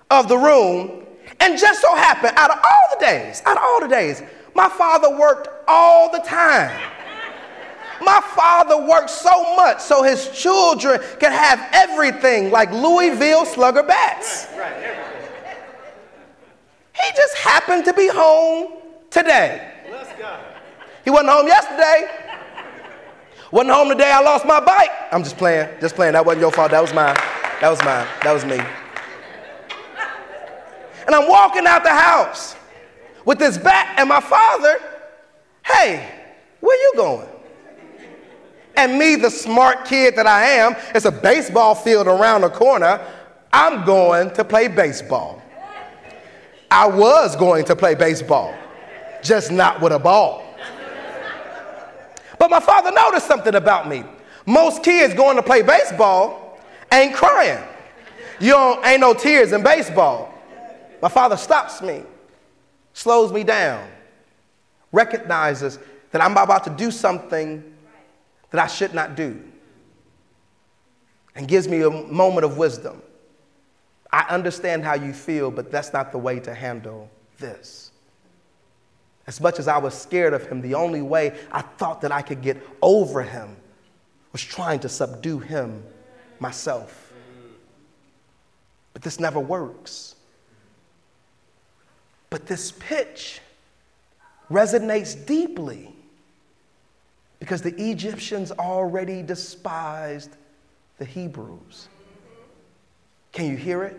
of 0.09 0.27
the 0.27 0.37
room. 0.37 1.05
And 1.39 1.57
just 1.57 1.81
so 1.81 1.95
happened, 1.95 2.33
out 2.37 2.51
of 2.51 2.57
all 2.57 2.99
the 2.99 3.05
days, 3.05 3.41
out 3.45 3.57
of 3.57 3.63
all 3.63 3.81
the 3.81 3.87
days, 3.87 4.21
my 4.53 4.69
father 4.69 5.17
worked 5.17 5.49
all 5.67 6.11
the 6.11 6.19
time. 6.19 6.79
My 8.01 8.21
father 8.35 8.85
worked 8.87 9.09
so 9.09 9.55
much 9.55 9.79
so 9.79 10.03
his 10.03 10.29
children 10.29 10.99
could 11.19 11.31
have 11.31 11.67
everything 11.71 12.51
like 12.51 12.71
Louisville 12.71 13.45
slugger 13.45 13.83
bats. 13.83 14.47
He 16.93 17.11
just 17.15 17.35
happened 17.37 17.85
to 17.85 17.93
be 17.93 18.07
home 18.07 18.73
today. 19.09 19.71
He 21.03 21.09
wasn't 21.09 21.31
home 21.31 21.47
yesterday. 21.47 22.09
Wasn't 23.51 23.71
home 23.73 23.89
the 23.89 23.95
day 23.95 24.11
I 24.11 24.21
lost 24.21 24.45
my 24.45 24.59
bike. 24.59 24.91
I'm 25.11 25.23
just 25.23 25.37
playing, 25.37 25.67
just 25.81 25.95
playing. 25.95 26.13
That 26.13 26.25
wasn't 26.25 26.41
your 26.41 26.51
fault. 26.51 26.71
That 26.71 26.81
was 26.81 26.93
mine. 26.93 27.15
That 27.59 27.69
was 27.69 27.79
mine. 27.83 28.07
That 28.23 28.31
was 28.31 28.45
me. 28.45 28.59
And 31.05 31.15
I'm 31.15 31.27
walking 31.27 31.67
out 31.67 31.83
the 31.83 31.89
house 31.89 32.55
with 33.25 33.39
this 33.39 33.57
bat 33.57 33.95
and 33.97 34.07
my 34.07 34.21
father. 34.21 34.79
Hey, 35.65 36.09
where 36.61 36.77
you 36.77 36.93
going? 36.95 37.27
And 38.81 38.97
me, 38.97 39.15
the 39.15 39.29
smart 39.29 39.85
kid 39.85 40.15
that 40.15 40.25
I 40.25 40.43
am, 40.43 40.75
it's 40.95 41.05
a 41.05 41.11
baseball 41.11 41.75
field 41.75 42.07
around 42.07 42.41
the 42.41 42.49
corner. 42.49 42.99
I'm 43.53 43.85
going 43.85 44.31
to 44.31 44.43
play 44.43 44.67
baseball. 44.69 45.39
I 46.71 46.87
was 46.87 47.35
going 47.35 47.63
to 47.65 47.75
play 47.75 47.93
baseball, 47.93 48.55
just 49.21 49.51
not 49.51 49.81
with 49.81 49.91
a 49.91 49.99
ball. 49.99 50.43
But 52.39 52.49
my 52.49 52.59
father 52.59 52.91
noticed 52.91 53.27
something 53.27 53.53
about 53.53 53.87
me. 53.87 54.03
Most 54.47 54.81
kids 54.81 55.13
going 55.13 55.35
to 55.35 55.43
play 55.43 55.61
baseball 55.61 56.59
ain't 56.91 57.13
crying. 57.13 57.63
You 58.39 58.55
ain't 58.83 59.01
no 59.01 59.13
tears 59.13 59.51
in 59.51 59.61
baseball. 59.61 60.33
My 61.03 61.09
father 61.09 61.37
stops 61.37 61.83
me, 61.83 62.01
slows 62.93 63.31
me 63.31 63.43
down, 63.43 63.87
recognizes 64.91 65.77
that 66.09 66.19
I'm 66.23 66.31
about 66.31 66.63
to 66.63 66.71
do 66.71 66.89
something 66.89 67.70
that 68.51 68.61
I 68.61 68.67
should 68.67 68.93
not 68.93 69.15
do, 69.15 69.41
and 71.35 71.47
gives 71.47 71.67
me 71.67 71.81
a 71.81 71.89
moment 71.89 72.45
of 72.45 72.57
wisdom. 72.57 73.01
I 74.11 74.25
understand 74.29 74.83
how 74.83 74.95
you 74.95 75.13
feel, 75.13 75.49
but 75.49 75.71
that's 75.71 75.93
not 75.93 76.11
the 76.11 76.17
way 76.17 76.39
to 76.41 76.53
handle 76.53 77.09
this. 77.39 77.91
As 79.25 79.39
much 79.39 79.59
as 79.59 79.67
I 79.67 79.77
was 79.77 79.93
scared 79.93 80.33
of 80.33 80.45
him, 80.47 80.61
the 80.61 80.73
only 80.73 81.01
way 81.01 81.39
I 81.51 81.61
thought 81.61 82.01
that 82.01 82.11
I 82.11 82.21
could 82.21 82.41
get 82.41 82.61
over 82.81 83.23
him 83.23 83.55
was 84.33 84.41
trying 84.41 84.79
to 84.81 84.89
subdue 84.89 85.39
him 85.39 85.83
myself. 86.39 87.13
But 88.93 89.01
this 89.01 89.19
never 89.19 89.39
works. 89.39 90.15
But 92.29 92.47
this 92.47 92.71
pitch 92.71 93.39
resonates 94.49 95.25
deeply 95.25 95.95
because 97.41 97.63
the 97.63 97.73
Egyptians 97.89 98.51
already 98.51 99.23
despised 99.23 100.37
the 100.99 101.05
Hebrews. 101.05 101.89
Can 103.31 103.47
you 103.47 103.57
hear 103.57 103.83
it? 103.83 103.97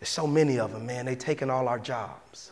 There's 0.00 0.08
so 0.08 0.26
many 0.26 0.58
of 0.58 0.72
them, 0.72 0.84
man. 0.84 1.06
They've 1.06 1.16
taken 1.16 1.48
all 1.48 1.68
our 1.68 1.78
jobs. 1.78 2.50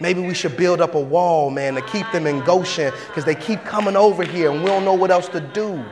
Maybe 0.00 0.20
we 0.20 0.34
should 0.34 0.56
build 0.56 0.80
up 0.80 0.96
a 0.96 1.00
wall, 1.00 1.48
man, 1.48 1.76
to 1.76 1.82
keep 1.82 2.10
them 2.10 2.26
in 2.26 2.40
Goshen 2.40 2.92
because 3.06 3.24
they 3.24 3.36
keep 3.36 3.62
coming 3.64 3.94
over 3.94 4.24
here 4.24 4.50
and 4.50 4.60
we 4.60 4.66
don't 4.66 4.84
know 4.84 4.94
what 4.94 5.12
else 5.12 5.28
to 5.28 5.40
do. 5.40 5.84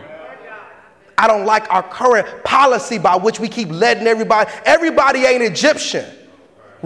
I 1.16 1.29
don't 1.29 1.46
like 1.46 1.72
our 1.72 1.85
current 1.85 2.27
policy 2.42 2.99
by 2.99 3.14
which 3.14 3.38
we 3.38 3.49
keep 3.49 3.68
letting 3.70 4.09
everybody, 4.09 4.51
everybody 4.64 5.20
ain't 5.20 5.44
Egyptian, 5.44 6.05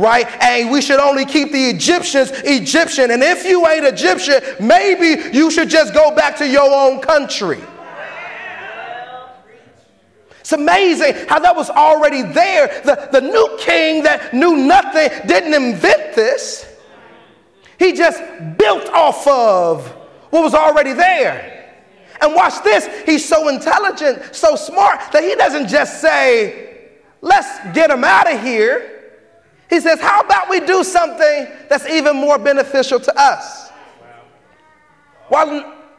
right? 0.01 0.27
And 0.43 0.71
we 0.71 0.81
should 0.81 0.99
only 0.99 1.25
keep 1.25 1.53
the 1.53 1.69
Egyptians 1.69 2.33
Egyptian. 2.45 3.11
And 3.11 3.23
if 3.23 3.45
you 3.45 3.67
ain't 3.67 3.85
Egyptian, 3.85 4.41
maybe 4.59 5.37
you 5.37 5.51
should 5.51 5.69
just 5.69 5.93
go 5.95 6.15
back 6.15 6.37
to 6.39 6.49
your 6.49 6.73
own 6.73 7.01
country. 7.01 7.61
It's 10.41 10.53
amazing 10.53 11.15
how 11.29 11.39
that 11.39 11.55
was 11.55 11.71
already 11.71 12.23
there. 12.23 12.83
The, 12.85 13.09
the 13.13 13.21
new 13.21 13.57
king 13.61 14.03
that 14.03 14.35
knew 14.35 14.57
nothing 14.57 15.09
didn't 15.29 15.55
invent 15.55 16.17
this. 16.17 16.67
He 17.79 17.93
just 17.93 18.21
built 18.59 18.89
off 18.89 19.27
of 19.29 19.87
what 20.31 20.43
was 20.43 20.55
already 20.55 20.93
there. 20.93 21.77
And 22.21 22.35
watch 22.35 22.63
this, 22.63 22.89
he's 23.07 23.27
so 23.27 23.49
intelligent, 23.49 24.35
so 24.35 24.57
smart 24.57 25.01
that 25.13 25.23
he 25.23 25.35
doesn't 25.37 25.69
just 25.69 26.01
say, 26.01 26.91
let's 27.21 27.75
get 27.75 27.91
him 27.91 28.05
out 28.05 28.31
of 28.31 28.43
here. 28.43 29.00
He 29.71 29.79
says, 29.79 30.01
how 30.01 30.21
about 30.21 30.51
we 30.51 30.59
do 30.59 30.83
something 30.83 31.47
that's 31.69 31.87
even 31.89 32.17
more 32.17 32.39
beneficial 32.39 32.99
to 32.99 33.15
us? 33.17 33.71
Why, 35.29 35.45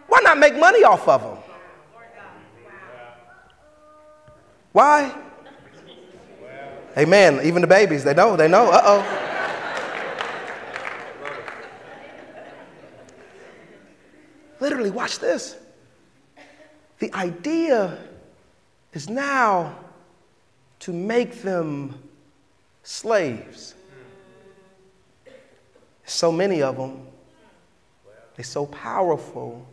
why 0.07 0.19
not 0.19 0.37
make 0.37 0.57
money 0.57 0.83
off 0.83 1.07
of 1.07 1.21
them? 1.21 1.37
Why? 4.73 5.15
Amen. 6.97 7.39
Even 7.43 7.61
the 7.61 7.67
babies, 7.67 8.03
they 8.03 8.13
know, 8.13 8.35
they 8.35 8.49
know. 8.49 8.69
Uh 8.69 8.81
oh. 8.83 9.17
Literally, 14.59 14.91
watch 14.91 15.19
this. 15.19 15.55
The 16.99 17.13
idea 17.15 17.97
is 18.93 19.09
now 19.09 19.77
to 20.79 20.91
make 20.91 21.41
them 21.41 21.97
slaves. 22.83 23.75
So 26.05 26.31
many 26.31 26.61
of 26.61 26.77
them, 26.77 27.07
they're 28.35 28.43
so 28.43 28.65
powerful. 28.65 29.65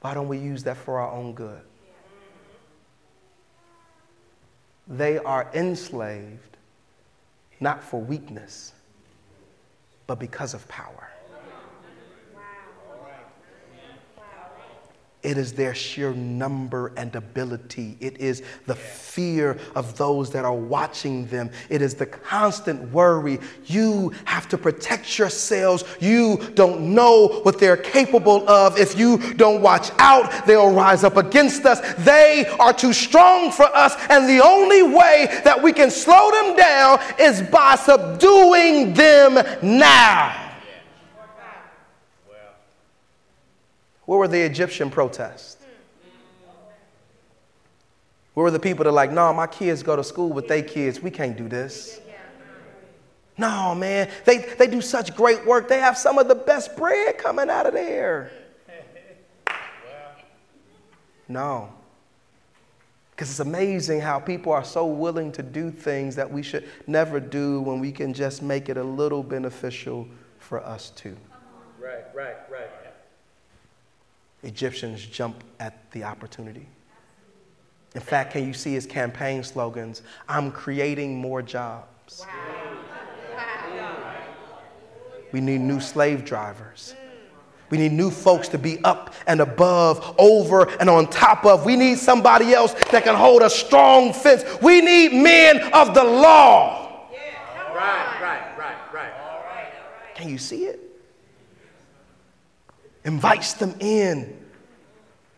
Why 0.00 0.14
don't 0.14 0.28
we 0.28 0.38
use 0.38 0.64
that 0.64 0.76
for 0.76 0.98
our 1.00 1.12
own 1.12 1.34
good? 1.34 1.60
They 4.88 5.18
are 5.18 5.48
enslaved 5.54 6.56
not 7.60 7.84
for 7.84 8.00
weakness, 8.00 8.72
but 10.06 10.18
because 10.18 10.54
of 10.54 10.66
power. 10.66 11.10
It 15.22 15.36
is 15.36 15.52
their 15.52 15.74
sheer 15.74 16.14
number 16.14 16.92
and 16.96 17.14
ability. 17.14 17.98
It 18.00 18.16
is 18.18 18.42
the 18.66 18.74
fear 18.74 19.58
of 19.74 19.98
those 19.98 20.30
that 20.30 20.46
are 20.46 20.54
watching 20.54 21.26
them. 21.26 21.50
It 21.68 21.82
is 21.82 21.94
the 21.94 22.06
constant 22.06 22.90
worry. 22.90 23.38
You 23.66 24.14
have 24.24 24.48
to 24.48 24.56
protect 24.56 25.18
yourselves. 25.18 25.84
You 26.00 26.38
don't 26.54 26.94
know 26.94 27.40
what 27.42 27.58
they're 27.58 27.76
capable 27.76 28.48
of. 28.48 28.78
If 28.78 28.98
you 28.98 29.34
don't 29.34 29.60
watch 29.60 29.90
out, 29.98 30.46
they'll 30.46 30.72
rise 30.72 31.04
up 31.04 31.18
against 31.18 31.66
us. 31.66 31.80
They 32.02 32.46
are 32.58 32.72
too 32.72 32.94
strong 32.94 33.52
for 33.52 33.66
us. 33.76 33.96
And 34.08 34.26
the 34.26 34.42
only 34.42 34.82
way 34.82 35.40
that 35.44 35.62
we 35.62 35.74
can 35.74 35.90
slow 35.90 36.30
them 36.30 36.56
down 36.56 36.98
is 37.18 37.42
by 37.42 37.76
subduing 37.76 38.94
them 38.94 39.34
now. 39.62 40.49
Where 44.10 44.18
were 44.18 44.26
the 44.26 44.40
Egyptian 44.40 44.90
protests? 44.90 45.56
Where 48.34 48.42
were 48.42 48.50
the 48.50 48.58
people 48.58 48.82
that 48.82 48.90
like, 48.90 49.12
no, 49.12 49.32
my 49.32 49.46
kids 49.46 49.84
go 49.84 49.94
to 49.94 50.02
school 50.02 50.30
with 50.30 50.48
their 50.48 50.64
kids. 50.64 51.00
We 51.00 51.12
can't 51.12 51.36
do 51.36 51.48
this. 51.48 52.00
No, 53.38 53.72
man, 53.72 54.10
they, 54.24 54.38
they 54.58 54.66
do 54.66 54.80
such 54.80 55.14
great 55.14 55.46
work. 55.46 55.68
They 55.68 55.78
have 55.78 55.96
some 55.96 56.18
of 56.18 56.26
the 56.26 56.34
best 56.34 56.76
bread 56.76 57.18
coming 57.18 57.48
out 57.48 57.66
of 57.66 57.72
there. 57.72 58.32
No. 61.28 61.72
Because 63.12 63.30
it's 63.30 63.38
amazing 63.38 64.00
how 64.00 64.18
people 64.18 64.50
are 64.50 64.64
so 64.64 64.86
willing 64.86 65.30
to 65.30 65.42
do 65.44 65.70
things 65.70 66.16
that 66.16 66.28
we 66.28 66.42
should 66.42 66.68
never 66.88 67.20
do 67.20 67.60
when 67.60 67.78
we 67.78 67.92
can 67.92 68.12
just 68.12 68.42
make 68.42 68.68
it 68.68 68.76
a 68.76 68.82
little 68.82 69.22
beneficial 69.22 70.08
for 70.40 70.66
us 70.66 70.90
too. 70.90 71.16
Right, 71.80 72.06
right, 72.12 72.34
right. 72.50 72.79
Egyptians 74.42 75.04
jump 75.04 75.44
at 75.58 75.90
the 75.92 76.04
opportunity. 76.04 76.66
In 77.94 78.00
fact, 78.00 78.32
can 78.32 78.46
you 78.46 78.54
see 78.54 78.72
his 78.72 78.86
campaign 78.86 79.42
slogans? 79.42 80.02
I'm 80.28 80.52
creating 80.52 81.18
more 81.18 81.42
jobs. 81.42 82.24
We 85.32 85.40
need 85.40 85.60
new 85.60 85.80
slave 85.80 86.24
drivers. 86.24 86.94
We 87.70 87.78
need 87.78 87.92
new 87.92 88.10
folks 88.10 88.48
to 88.48 88.58
be 88.58 88.82
up 88.82 89.14
and 89.28 89.40
above, 89.40 90.16
over 90.18 90.68
and 90.80 90.90
on 90.90 91.08
top 91.08 91.44
of. 91.44 91.64
We 91.64 91.76
need 91.76 91.98
somebody 91.98 92.52
else 92.52 92.74
that 92.90 93.04
can 93.04 93.14
hold 93.14 93.42
a 93.42 93.50
strong 93.50 94.12
fence. 94.12 94.42
We 94.60 94.80
need 94.80 95.12
men 95.12 95.72
of 95.72 95.94
the 95.94 96.02
law. 96.02 97.08
Right, 97.72 98.20
right, 98.20 98.58
right, 98.58 98.92
right. 98.92 99.72
Can 100.16 100.28
you 100.28 100.38
see 100.38 100.64
it? 100.64 100.89
Invites 103.04 103.54
them 103.54 103.74
in. 103.80 104.36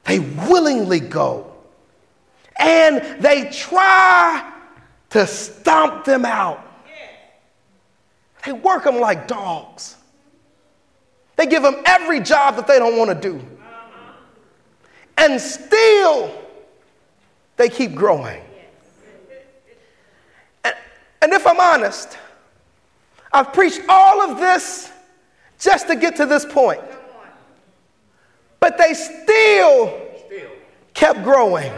They 0.05 0.19
willingly 0.19 1.01
go. 1.01 1.53
And 2.57 3.23
they 3.23 3.51
try 3.51 4.53
to 5.11 5.27
stomp 5.27 6.05
them 6.05 6.25
out. 6.25 6.67
They 8.45 8.53
work 8.53 8.85
them 8.85 8.99
like 8.99 9.29
dogs. 9.29 9.97
They 11.37 11.47
give 11.47 11.63
them 11.63 11.77
every 11.87 12.21
job 12.21 12.57
that 12.57 12.67
they 12.67 12.79
don't 12.79 12.97
want 12.97 13.11
to 13.11 13.29
do. 13.29 13.45
And 15.17 15.41
still, 15.41 16.33
they 17.57 17.69
keep 17.69 17.95
growing. 17.95 18.43
And, 20.65 20.75
and 21.21 21.33
if 21.33 21.47
I'm 21.47 21.61
honest, 21.61 22.19
I've 23.33 23.53
preached 23.53 23.81
all 23.89 24.21
of 24.23 24.39
this 24.39 24.91
just 25.59 25.87
to 25.89 25.97
get 25.97 26.17
to 26.17 26.27
this 26.27 26.45
point. 26.45 26.83
But 28.63 28.79
they 28.79 28.95
still 28.95 30.01
kept 30.95 31.25
growing. 31.25 31.73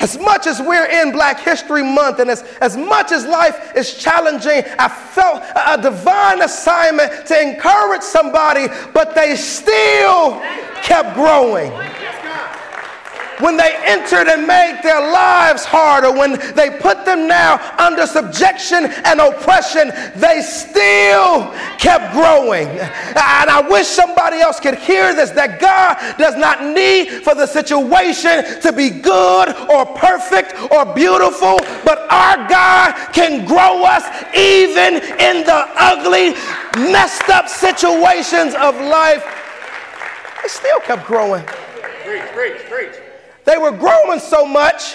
As 0.00 0.18
much 0.18 0.48
as 0.48 0.60
we're 0.60 0.86
in 0.86 1.12
Black 1.12 1.38
History 1.38 1.84
Month 1.84 2.18
and 2.18 2.30
as, 2.30 2.42
as 2.60 2.76
much 2.76 3.12
as 3.12 3.24
life 3.24 3.76
is 3.76 3.94
challenging, 3.94 4.64
I 4.76 4.88
felt 4.88 5.42
a, 5.42 5.74
a 5.74 5.80
divine 5.80 6.42
assignment 6.42 7.26
to 7.26 7.40
encourage 7.40 8.02
somebody, 8.02 8.66
but 8.92 9.14
they 9.14 9.36
still 9.36 10.40
kept 10.82 11.14
growing 11.14 11.70
when 13.40 13.56
they 13.56 13.74
entered 13.84 14.28
and 14.28 14.46
made 14.46 14.80
their 14.82 15.00
lives 15.00 15.64
harder, 15.64 16.12
when 16.12 16.32
they 16.54 16.70
put 16.70 17.04
them 17.04 17.26
now 17.28 17.60
under 17.78 18.06
subjection 18.06 18.86
and 19.04 19.20
oppression, 19.20 19.92
they 20.16 20.42
still 20.42 21.52
kept 21.78 22.12
growing. 22.12 22.68
And 22.68 23.50
I 23.50 23.64
wish 23.68 23.86
somebody 23.86 24.40
else 24.40 24.60
could 24.60 24.76
hear 24.78 25.14
this 25.14 25.30
that 25.30 25.60
God 25.60 26.18
does 26.18 26.36
not 26.36 26.64
need 26.64 27.22
for 27.22 27.34
the 27.34 27.46
situation 27.46 28.60
to 28.60 28.72
be 28.72 28.90
good 28.90 29.54
or 29.70 29.86
perfect 29.86 30.54
or 30.72 30.84
beautiful, 30.94 31.58
but 31.84 32.06
our 32.10 32.48
God 32.48 33.12
can 33.12 33.46
grow 33.46 33.84
us 33.84 34.04
even 34.34 34.96
in 35.20 35.44
the 35.46 35.66
ugly, 35.78 36.34
messed 36.90 37.28
up 37.30 37.48
situations 37.48 38.54
of 38.54 38.74
life. 38.80 39.24
They 40.42 40.48
still 40.48 40.80
kept 40.80 41.06
growing. 41.06 41.44
Preach, 42.04 42.22
preach, 42.32 42.58
preach. 42.68 42.97
They 43.48 43.56
were 43.56 43.70
growing 43.70 44.20
so 44.20 44.44
much 44.44 44.94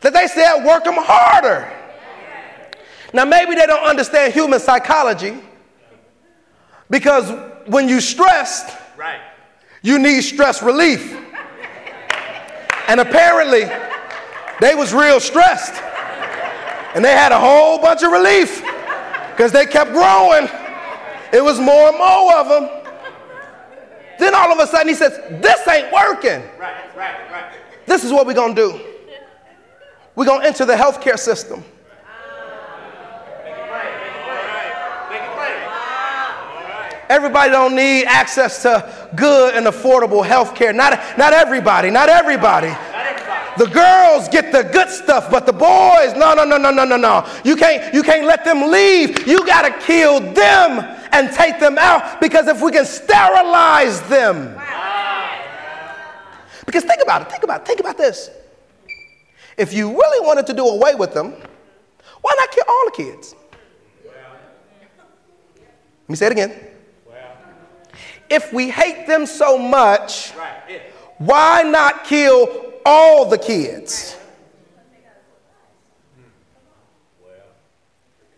that 0.00 0.14
they 0.14 0.26
said, 0.26 0.64
work 0.64 0.84
them 0.84 0.94
harder. 0.96 1.70
Now, 3.12 3.26
maybe 3.26 3.54
they 3.54 3.66
don't 3.66 3.84
understand 3.84 4.32
human 4.32 4.58
psychology 4.58 5.36
because 6.88 7.30
when 7.66 7.86
you 7.86 8.00
stressed, 8.00 8.74
Right. 8.96 9.20
you 9.82 9.98
need 9.98 10.22
stress 10.22 10.62
relief. 10.62 11.14
And 12.88 13.00
apparently, 13.00 13.64
they 14.62 14.74
was 14.74 14.94
real 14.94 15.20
stressed. 15.20 15.74
And 16.94 17.04
they 17.04 17.12
had 17.12 17.32
a 17.32 17.38
whole 17.38 17.78
bunch 17.78 18.02
of 18.02 18.12
relief 18.12 18.62
because 19.32 19.52
they 19.52 19.66
kept 19.66 19.92
growing. 19.92 20.48
It 21.34 21.44
was 21.44 21.60
more 21.60 21.88
and 21.90 21.98
more 21.98 22.34
of 22.36 22.48
them. 22.48 22.82
Then 24.18 24.34
all 24.34 24.50
of 24.50 24.58
a 24.58 24.66
sudden 24.66 24.88
he 24.88 24.94
says, 24.94 25.18
This 25.42 25.68
ain't 25.68 25.92
working. 25.92 26.40
Right, 26.58 26.96
right, 26.96 27.30
right. 27.30 27.52
This 27.86 28.04
is 28.04 28.12
what 28.12 28.26
we're 28.26 28.34
going 28.34 28.54
to 28.54 28.68
do. 28.72 28.80
We're 30.14 30.24
going 30.24 30.42
to 30.42 30.46
enter 30.46 30.64
the 30.64 30.74
healthcare 30.74 31.18
system. 31.18 31.64
Everybody 37.08 37.50
don't 37.50 37.76
need 37.76 38.06
access 38.06 38.62
to 38.62 39.10
good 39.14 39.54
and 39.54 39.66
affordable 39.66 40.24
health 40.24 40.54
care. 40.54 40.72
Not, 40.72 40.98
not 41.18 41.32
everybody, 41.32 41.90
not 41.90 42.08
everybody. 42.08 42.74
The 43.56 43.66
girls 43.66 44.28
get 44.28 44.50
the 44.50 44.68
good 44.72 44.88
stuff, 44.88 45.30
but 45.30 45.46
the 45.46 45.52
boys, 45.52 46.14
no, 46.16 46.34
no, 46.34 46.44
no, 46.44 46.56
no, 46.56 46.70
no, 46.70 46.84
no, 46.84 46.96
no. 46.96 47.28
You 47.44 47.56
can't, 47.56 47.94
you 47.94 48.02
can't 48.02 48.26
let 48.26 48.44
them 48.44 48.70
leave. 48.70 49.28
You 49.28 49.46
got 49.46 49.62
to 49.62 49.86
kill 49.86 50.18
them 50.20 50.80
and 51.12 51.32
take 51.32 51.60
them 51.60 51.78
out 51.78 52.20
because 52.20 52.48
if 52.48 52.60
we 52.60 52.72
can 52.72 52.84
sterilize 52.84 54.00
them. 54.08 54.58
Because 56.66 56.84
think 56.84 57.02
about 57.02 57.22
it, 57.22 57.30
think 57.30 57.44
about 57.44 57.60
it, 57.62 57.66
think 57.66 57.80
about 57.80 57.96
this. 57.96 58.30
If 59.56 59.72
you 59.72 59.90
really 59.90 60.26
wanted 60.26 60.46
to 60.46 60.52
do 60.52 60.66
away 60.66 60.94
with 60.94 61.14
them, 61.14 61.34
why 62.20 62.32
not 62.36 62.50
kill 62.50 62.64
all 62.66 62.84
the 62.86 62.92
kids? 62.92 63.34
Let 65.54 66.08
me 66.08 66.16
say 66.16 66.26
it 66.26 66.32
again. 66.32 66.54
If 68.28 68.52
we 68.52 68.70
hate 68.70 69.06
them 69.06 69.26
so 69.26 69.58
much, 69.58 70.32
why 71.18 71.62
not 71.62 72.04
kill 72.04 72.72
all 72.84 73.28
the 73.28 73.38
kids? 73.38 74.16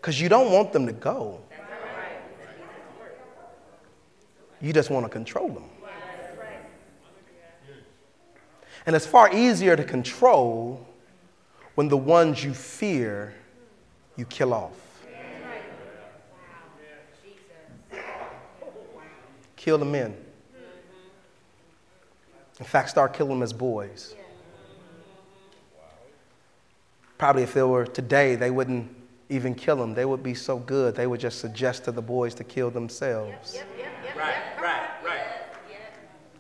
Because 0.01 0.21
you 0.21 0.29
don't 0.29 0.53
want 0.53 0.73
them 0.73 0.87
to 0.87 0.93
go. 0.93 1.41
You 4.61 4.73
just 4.73 4.91
want 4.91 5.05
to 5.05 5.11
control 5.11 5.49
them. 5.49 5.66
And 8.87 8.95
it's 8.95 9.07
far 9.07 9.35
easier 9.35 9.75
to 9.77 9.83
control 9.85 10.87
when 11.75 11.89
the 11.89 11.97
ones 11.97 12.43
you 12.43 12.55
fear 12.55 13.35
you 14.17 14.25
kill 14.25 14.55
off. 14.55 14.73
Kill 19.57 19.79
the 19.79 19.85
men. 19.85 20.17
In 22.61 22.65
fact, 22.65 22.89
start 22.89 23.13
killing 23.13 23.33
them 23.35 23.43
as 23.43 23.53
boys. 23.53 24.15
Probably 27.19 27.43
if 27.43 27.53
they 27.55 27.63
were 27.63 27.85
today, 27.87 28.37
they 28.37 28.51
wouldn't 28.51 28.95
even 29.29 29.55
kill 29.55 29.77
them. 29.77 29.95
They 29.95 30.05
would 30.05 30.23
be 30.23 30.35
so 30.35 30.59
good, 30.59 30.95
they 30.95 31.07
would 31.07 31.21
just 31.21 31.41
suggest 31.41 31.85
to 31.85 31.93
the 31.93 32.01
boys 32.03 32.35
to 32.37 32.45
kill 32.45 32.71
themselves, 32.71 33.59
Right, 34.17 34.37
right, 34.61 34.89
right. 35.05 35.21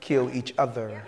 kill 0.01 0.31
each 0.35 0.55
other. 0.57 1.03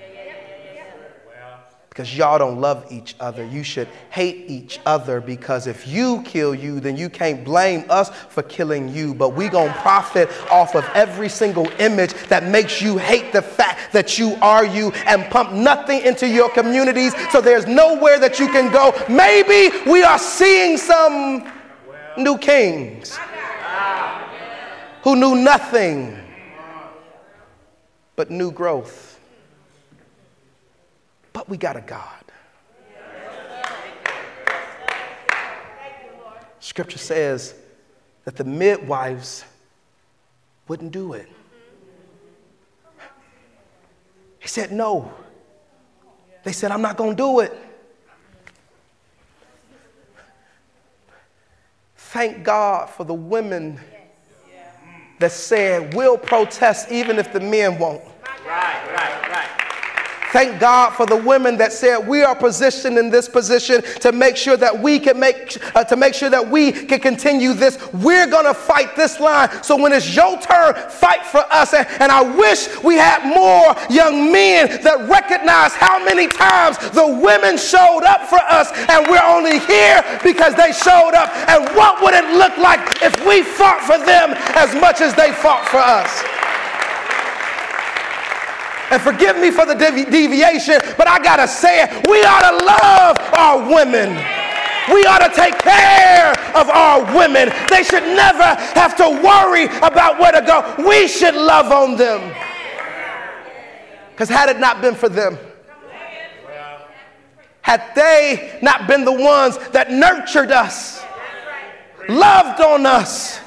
Because 1.99 2.17
y'all 2.17 2.39
don't 2.39 2.61
love 2.61 2.87
each 2.93 3.17
other. 3.19 3.45
You 3.45 3.65
should 3.65 3.89
hate 4.11 4.49
each 4.49 4.79
other 4.87 5.21
because 5.21 5.67
if 5.67 5.89
you 5.89 6.23
kill 6.23 6.55
you, 6.55 6.79
then 6.79 6.97
you 6.97 7.11
can't 7.11 7.45
blame 7.45 7.87
us 7.91 8.11
for 8.11 8.45
killing 8.45 8.89
you. 8.89 9.15
But 9.15 9.31
we 9.31 9.49
gonna 9.49 9.73
profit 9.73 10.31
off 10.49 10.77
of 10.77 10.89
every 10.95 11.29
single 11.29 11.69
image 11.81 12.15
that 12.29 12.45
makes 12.45 12.81
you 12.81 12.99
hate 12.99 13.33
the 13.33 13.43
fact 13.43 13.93
that 13.93 14.17
you 14.17 14.37
are 14.41 14.65
you 14.65 14.93
and 15.09 15.25
pump 15.25 15.51
nothing 15.51 16.03
into 16.03 16.29
your 16.29 16.49
communities 16.51 17.15
so 17.33 17.41
there's 17.41 17.67
nowhere 17.67 18.21
that 18.21 18.39
you 18.39 18.47
can 18.47 18.73
go. 18.73 18.95
Maybe 19.09 19.77
we 19.91 20.05
are 20.05 20.21
seeing 20.21 20.77
some 20.77 21.51
new 22.17 22.39
kings 22.39 23.19
who 25.03 25.17
knew 25.17 25.35
nothing 25.35 26.17
but 28.15 28.31
new 28.31 28.53
growth. 28.53 29.08
But 31.39 31.49
we 31.49 31.57
got 31.57 31.77
a 31.77 31.81
God. 31.81 32.25
Scripture 36.59 36.99
says 36.99 37.55
that 38.25 38.35
the 38.35 38.43
midwives 38.43 39.45
wouldn't 40.67 40.91
do 40.91 41.13
it. 41.13 41.29
They 44.41 44.49
said, 44.49 44.73
No. 44.73 45.13
They 46.43 46.51
said, 46.51 46.73
I'm 46.73 46.83
not 46.83 46.97
going 46.97 47.11
to 47.11 47.17
do 47.17 47.39
it. 47.39 47.57
Thank 51.95 52.43
God 52.43 52.91
for 52.91 53.05
the 53.05 53.15
women 53.15 53.79
that 55.21 55.31
said, 55.31 55.95
We'll 55.95 56.19
protest 56.19 56.91
even 56.91 57.17
if 57.17 57.33
the 57.33 57.39
men 57.39 57.79
won't. 57.79 58.03
Right, 58.45 58.93
right. 58.93 59.08
Thank 60.33 60.61
God 60.61 60.91
for 60.91 61.07
the 61.07 61.17
women 61.17 61.57
that 61.57 61.73
said 61.73 62.07
we 62.07 62.23
are 62.23 62.35
positioned 62.35 62.99
in 62.99 63.09
this 63.09 63.29
position 63.29 63.83
to 64.01 64.13
make 64.13 64.37
sure 64.37 64.57
that 64.59 64.79
we 64.79 64.99
can 64.99 65.19
make 65.19 65.57
uh, 65.75 65.85
to 65.85 65.97
make 65.97 66.13
sure 66.13 66.29
that 66.29 66.47
we 66.47 66.71
can 66.73 67.01
continue 67.01 67.55
this. 67.55 67.79
We're 67.95 68.27
gonna 68.27 68.53
fight 68.53 68.95
this 68.95 69.21
line. 69.21 69.49
So 69.63 69.81
when 69.81 69.93
it's 69.93 70.15
your 70.15 70.39
turn, 70.41 70.75
fight 70.91 71.25
for 71.25 71.45
us. 71.51 71.73
And, 71.73 71.87
and 72.01 72.13
I 72.13 72.23
wish 72.23 72.69
we 72.83 72.97
had 72.97 73.25
more 73.25 73.75
young 73.89 74.31
men 74.31 74.83
that 74.83 75.09
recognize 75.09 75.73
how 75.75 76.05
many 76.05 76.29
times 76.29 76.77
the 76.91 77.07
women 77.07 77.57
showed 77.57 78.05
up 78.05 78.29
for 78.29 78.41
us, 78.49 78.71
and 78.89 79.09
we're 79.09 79.25
only 79.25 79.59
here 79.61 80.05
because 80.23 80.55
they 80.55 80.73
showed 80.73 81.17
up. 81.17 81.33
And 81.49 81.65
what 81.75 82.03
would 82.03 82.15
it 82.15 82.37
look 82.37 82.57
like 82.59 83.03
if 83.03 83.17
we 83.27 83.43
fought 83.43 83.81
for 83.81 83.97
them 83.97 84.35
as 84.57 84.75
much 84.75 85.01
as 85.01 85.15
they 85.15 85.33
fought 85.33 85.67
for 85.69 85.79
us? 85.79 86.38
And 88.91 89.03
forgive 89.03 89.37
me 89.39 89.51
for 89.51 89.67
the 89.67 89.75
devi- 89.75 90.05
deviation, 90.05 90.81
but 90.97 91.07
I 91.07 91.19
gotta 91.19 91.47
say 91.47 91.83
it. 91.83 92.09
We 92.09 92.23
ought 92.25 92.51
to 92.51 92.65
love 92.65 93.17
our 93.37 93.69
women. 93.69 94.17
We 94.93 95.05
ought 95.05 95.19
to 95.19 95.35
take 95.35 95.59
care 95.59 96.33
of 96.55 96.71
our 96.71 97.05
women. 97.15 97.53
They 97.69 97.83
should 97.83 98.05
never 98.05 98.45
have 98.75 98.97
to 98.97 99.21
worry 99.23 99.67
about 99.83 100.19
where 100.19 100.33
to 100.33 100.41
go. 100.41 100.75
We 100.89 101.07
should 101.07 101.35
love 101.35 101.71
on 101.71 101.97
them. 101.97 102.35
Because 104.11 104.31
had 104.31 104.49
it 104.49 104.59
not 104.59 104.81
been 104.81 104.95
for 104.95 105.09
them, 105.09 105.39
had 107.61 107.95
they 107.95 108.59
not 108.63 108.89
been 108.89 109.05
the 109.05 109.13
ones 109.13 109.59
that 109.73 109.91
nurtured 109.93 110.51
us, 110.51 111.05
loved 112.09 112.63
on 112.63 112.87
us, 112.87 113.41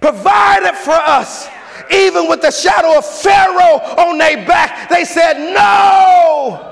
provided 0.00 0.74
for 0.76 0.92
us, 0.92 1.48
even 1.90 2.28
with 2.28 2.42
the 2.42 2.50
shadow 2.50 2.98
of 2.98 3.04
Pharaoh 3.04 3.78
on 4.08 4.18
their 4.18 4.46
back, 4.46 4.88
they 4.88 5.04
said, 5.04 5.52
No. 5.54 6.68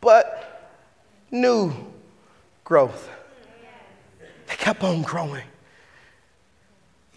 But 0.00 0.72
new 1.30 1.72
growth. 2.62 3.10
They 4.46 4.56
kept 4.56 4.82
on 4.82 5.02
growing. 5.02 5.44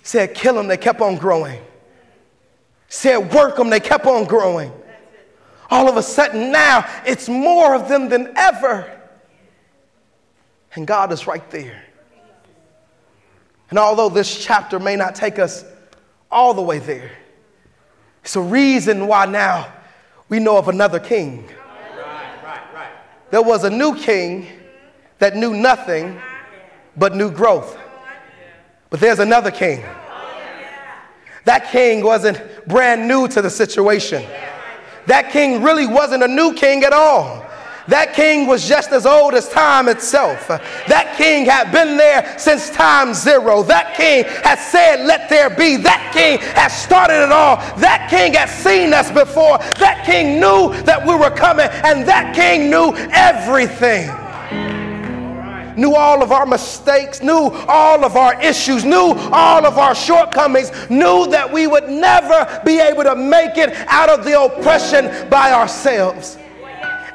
Said, 0.04 0.34
Kill 0.34 0.56
them, 0.56 0.68
they 0.68 0.78
kept 0.78 1.02
on 1.02 1.16
growing. 1.16 1.62
Said, 2.88 3.34
Work 3.34 3.58
them, 3.58 3.70
they 3.70 3.80
kept 3.80 4.06
on 4.06 4.26
growing. 4.26 4.72
All 5.70 5.90
of 5.90 5.98
a 5.98 6.04
sudden, 6.04 6.52
now 6.52 6.90
it's 7.06 7.28
more 7.28 7.76
of 7.76 7.90
them 7.90 8.08
than 8.08 8.34
ever. 8.38 8.90
And 10.76 10.88
God 10.88 11.12
is 11.12 11.28
right 11.28 11.50
there. 11.50 11.87
And 13.70 13.78
although 13.78 14.10
this 14.10 14.44
chapter 14.44 14.80
may 14.80 14.96
not 14.96 15.16
take 15.16 15.40
us 15.40 15.66
all 16.32 16.54
the 16.54 16.62
way 16.62 16.80
there, 16.80 17.12
it's 18.24 18.36
a 18.36 18.42
reason 18.42 19.08
why 19.08 19.26
now 19.26 19.72
we 20.30 20.40
know 20.40 20.58
of 20.58 20.68
another 20.68 21.00
king. 21.00 21.48
Right, 21.48 22.44
right, 22.44 22.74
right. 22.74 22.92
There 23.32 23.42
was 23.42 23.64
a 23.64 23.70
new 23.70 23.96
king 23.96 24.48
that 25.20 25.36
knew 25.36 25.54
nothing 25.54 26.20
but 26.96 27.16
new 27.16 27.32
growth. 27.32 27.78
But 28.90 29.00
there's 29.00 29.20
another 29.20 29.52
king. 29.52 29.84
That 31.46 31.70
king 31.72 32.04
wasn't 32.04 32.42
brand 32.68 33.08
new 33.08 33.28
to 33.30 33.42
the 33.42 33.50
situation. 33.50 34.26
That 35.06 35.32
king 35.32 35.64
really 35.64 35.88
wasn't 35.88 36.24
a 36.24 36.28
new 36.28 36.54
king 36.54 36.84
at 36.84 36.92
all. 36.92 37.46
That 37.88 38.14
king 38.14 38.48
was 38.48 38.68
just 38.68 38.92
as 38.92 39.06
old 39.06 39.34
as 39.34 39.48
time 39.50 39.88
itself. 39.88 40.48
That 40.48 41.16
king 41.18 41.46
had 41.46 41.72
been 41.72 41.98
there 41.98 42.38
since 42.38 42.70
time 42.70 43.14
zero. 43.14 43.64
That 43.64 43.96
king 43.96 44.26
had 44.44 44.60
said, 44.60 45.06
Let 45.06 45.30
there 45.30 45.50
be. 45.50 45.78
That 45.78 46.12
king 46.14 46.40
had 46.40 46.68
started 46.68 47.24
it 47.24 47.32
all. 47.32 47.58
That 47.78 48.08
king 48.10 48.34
had 48.34 48.50
seen 48.50 48.94
us 48.94 49.10
before. 49.12 49.58
That 49.80 50.04
king 50.06 50.40
knew 50.40 50.74
that 50.84 51.06
we 51.06 51.16
were 51.16 51.32
coming, 51.32 51.68
and 51.72 52.06
that 52.08 52.36
king 52.36 52.70
knew 52.70 52.94
everything 53.12 54.10
knew 55.78 55.94
all 55.94 56.24
of 56.24 56.32
our 56.32 56.48
mistakes, 56.48 57.22
knew 57.22 57.52
all 57.68 58.04
of 58.04 58.16
our 58.16 58.42
issues, 58.42 58.84
knew 58.84 59.14
all 59.32 59.64
of 59.64 59.78
our 59.78 59.94
shortcomings, 59.94 60.72
knew 60.90 61.28
that 61.28 61.54
we 61.54 61.68
would 61.68 61.88
never 61.88 62.62
be 62.66 62.80
able 62.80 63.04
to 63.04 63.16
make 63.16 63.58
it 63.58 63.72
out 63.88 64.10
of 64.10 64.26
the 64.26 64.42
oppression 64.42 65.30
by 65.30 65.52
ourselves. 65.54 66.40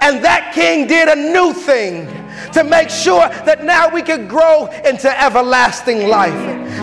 And 0.03 0.24
that 0.24 0.53
king 0.53 0.88
did 0.88 1.07
a 1.07 1.14
new 1.14 1.53
thing 1.53 2.09
to 2.55 2.64
make 2.64 2.90
sure 2.90 3.28
that 3.46 3.62
now 3.62 3.88
we 3.88 4.03
could 4.03 4.28
grow 4.28 4.66
into 4.84 5.09
everlasting 5.09 6.09
life. 6.09 6.34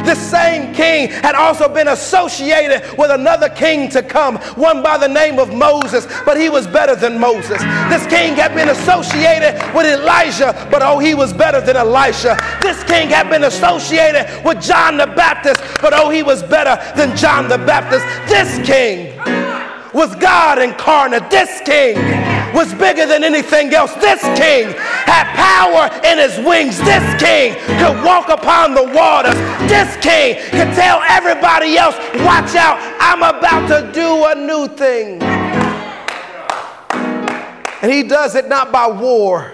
The 0.06 0.16
same 0.16 0.74
king 0.74 1.10
had 1.10 1.36
also 1.36 1.68
been 1.68 1.90
associated 1.90 2.98
with 2.98 3.12
another 3.12 3.50
king 3.50 3.90
to 3.90 4.02
come, 4.02 4.38
one 4.56 4.82
by 4.82 4.98
the 4.98 5.10
name 5.10 5.38
of 5.38 5.54
Moses, 5.54 6.08
but 6.26 6.40
he 6.40 6.48
was 6.48 6.66
better 6.66 6.96
than 6.96 7.20
Moses. 7.20 7.62
This 7.92 8.08
king 8.08 8.36
had 8.36 8.56
been 8.56 8.70
associated 8.70 9.60
with 9.76 9.86
Elijah, 9.86 10.56
but 10.72 10.82
oh, 10.82 10.98
he 10.98 11.14
was 11.14 11.34
better 11.34 11.60
than 11.60 11.76
Elisha. 11.76 12.38
This 12.62 12.82
king 12.86 13.10
had 13.10 13.30
been 13.30 13.44
associated 13.44 14.44
with 14.46 14.62
John 14.62 14.96
the 14.96 15.08
Baptist, 15.08 15.62
but 15.82 15.94
oh, 15.94 16.10
he 16.10 16.24
was 16.24 16.42
better 16.42 16.82
than 16.96 17.18
John 17.18 17.50
the 17.50 17.58
Baptist. 17.58 18.06
This 18.30 18.66
king 18.66 19.18
was 19.94 20.16
God 20.16 20.60
incarnate. 20.60 21.30
This 21.30 21.60
king 21.66 21.98
was 22.60 22.74
bigger 22.74 23.06
than 23.06 23.24
anything 23.24 23.74
else. 23.74 23.94
This 23.96 24.22
king 24.38 24.74
had 25.08 25.34
power 25.34 25.88
in 26.06 26.18
his 26.18 26.38
wings. 26.46 26.78
This 26.80 27.22
king 27.22 27.54
could 27.80 28.04
walk 28.04 28.28
upon 28.28 28.74
the 28.74 28.84
waters. 28.84 29.36
This 29.70 29.96
king 30.04 30.36
could 30.52 30.76
tell 30.76 31.02
everybody 31.08 31.78
else, 31.78 31.96
watch 32.26 32.56
out, 32.56 32.78
I'm 33.00 33.24
about 33.24 33.70
to 33.70 33.90
do 33.94 34.26
a 34.26 34.36
new 34.36 34.68
thing. 34.76 35.24
And 37.82 37.90
he 37.90 38.04
does 38.04 38.36
it 38.36 38.50
not 38.50 38.74
by 38.74 38.88
war, 38.88 39.54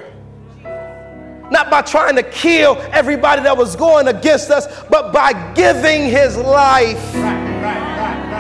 not 1.52 1.70
by 1.70 1.84
trying 1.84 2.16
to 2.16 2.24
kill 2.24 2.76
everybody 2.92 3.44
that 3.44 3.56
was 3.56 3.76
going 3.76 4.08
against 4.08 4.50
us, 4.50 4.66
but 4.90 5.14
by 5.14 5.54
giving 5.54 6.10
his 6.10 6.38
life 6.38 7.14
Right, 7.14 7.40
right, 7.62 8.32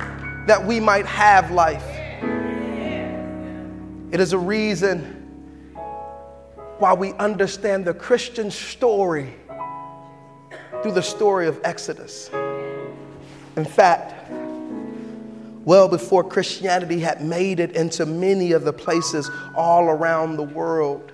right, 0.00 0.46
that 0.48 0.66
we 0.66 0.80
might 0.80 1.06
have 1.06 1.52
life. 1.52 1.93
It 4.14 4.20
is 4.20 4.32
a 4.32 4.38
reason 4.38 5.00
why 6.78 6.94
we 6.94 7.14
understand 7.14 7.84
the 7.84 7.94
Christian 7.94 8.48
story 8.48 9.34
through 10.82 10.92
the 10.92 11.02
story 11.02 11.48
of 11.48 11.60
Exodus. 11.64 12.30
In 13.56 13.64
fact, 13.64 14.30
well 15.64 15.88
before 15.88 16.22
Christianity 16.22 17.00
had 17.00 17.24
made 17.24 17.58
it 17.58 17.72
into 17.72 18.06
many 18.06 18.52
of 18.52 18.62
the 18.62 18.72
places 18.72 19.28
all 19.56 19.86
around 19.86 20.36
the 20.36 20.44
world, 20.44 21.10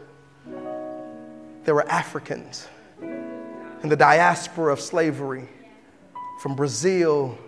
there 1.65 1.75
were 1.75 1.89
Africans 1.89 2.69
in 3.01 3.89
the 3.89 3.97
diaspora 3.97 4.75
of 4.75 4.79
slavery 4.79 5.49
from 6.43 6.55
Brazil 6.55 7.39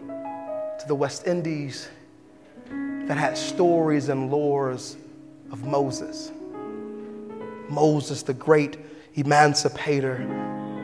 to 0.80 0.84
the 0.88 0.94
West 0.94 1.26
Indies 1.26 1.90
that 2.70 3.18
had 3.18 3.36
stories 3.36 4.08
and 4.08 4.30
lores 4.30 4.96
of 5.52 5.64
Moses. 5.64 6.32
Moses, 7.68 8.22
the 8.22 8.34
great 8.34 8.78
emancipator, 9.14 10.16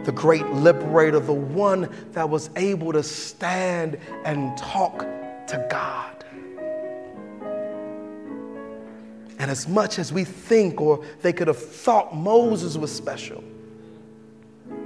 the 0.05 0.12
great 0.12 0.47
liberator, 0.51 1.19
the 1.19 1.33
one 1.33 1.91
that 2.12 2.29
was 2.29 2.51
able 2.57 2.93
to 2.93 3.03
stand 3.03 3.99
and 4.25 4.57
talk 4.57 5.01
to 5.49 5.66
God. 5.71 6.25
And 9.41 9.51
as 9.51 9.69
much 9.69 9.99
as 9.99 10.12
we 10.12 10.25
think 10.25 10.81
or 10.81 11.05
they 11.23 11.33
could 11.33 11.49
have 11.49 11.59
thought 11.59 12.14
Moses 12.14 12.77
was 12.77 12.95
special, 12.95 13.43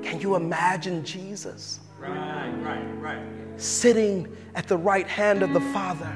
can 0.02 0.20
you 0.20 0.34
imagine 0.36 1.04
Jesus? 1.04 1.80
Right, 1.98 2.52
right, 2.62 2.84
right. 3.00 3.22
sitting 3.60 4.36
at 4.54 4.66
the 4.66 4.76
right 4.76 5.06
hand 5.06 5.42
of 5.42 5.52
the 5.52 5.60
Father. 5.60 6.12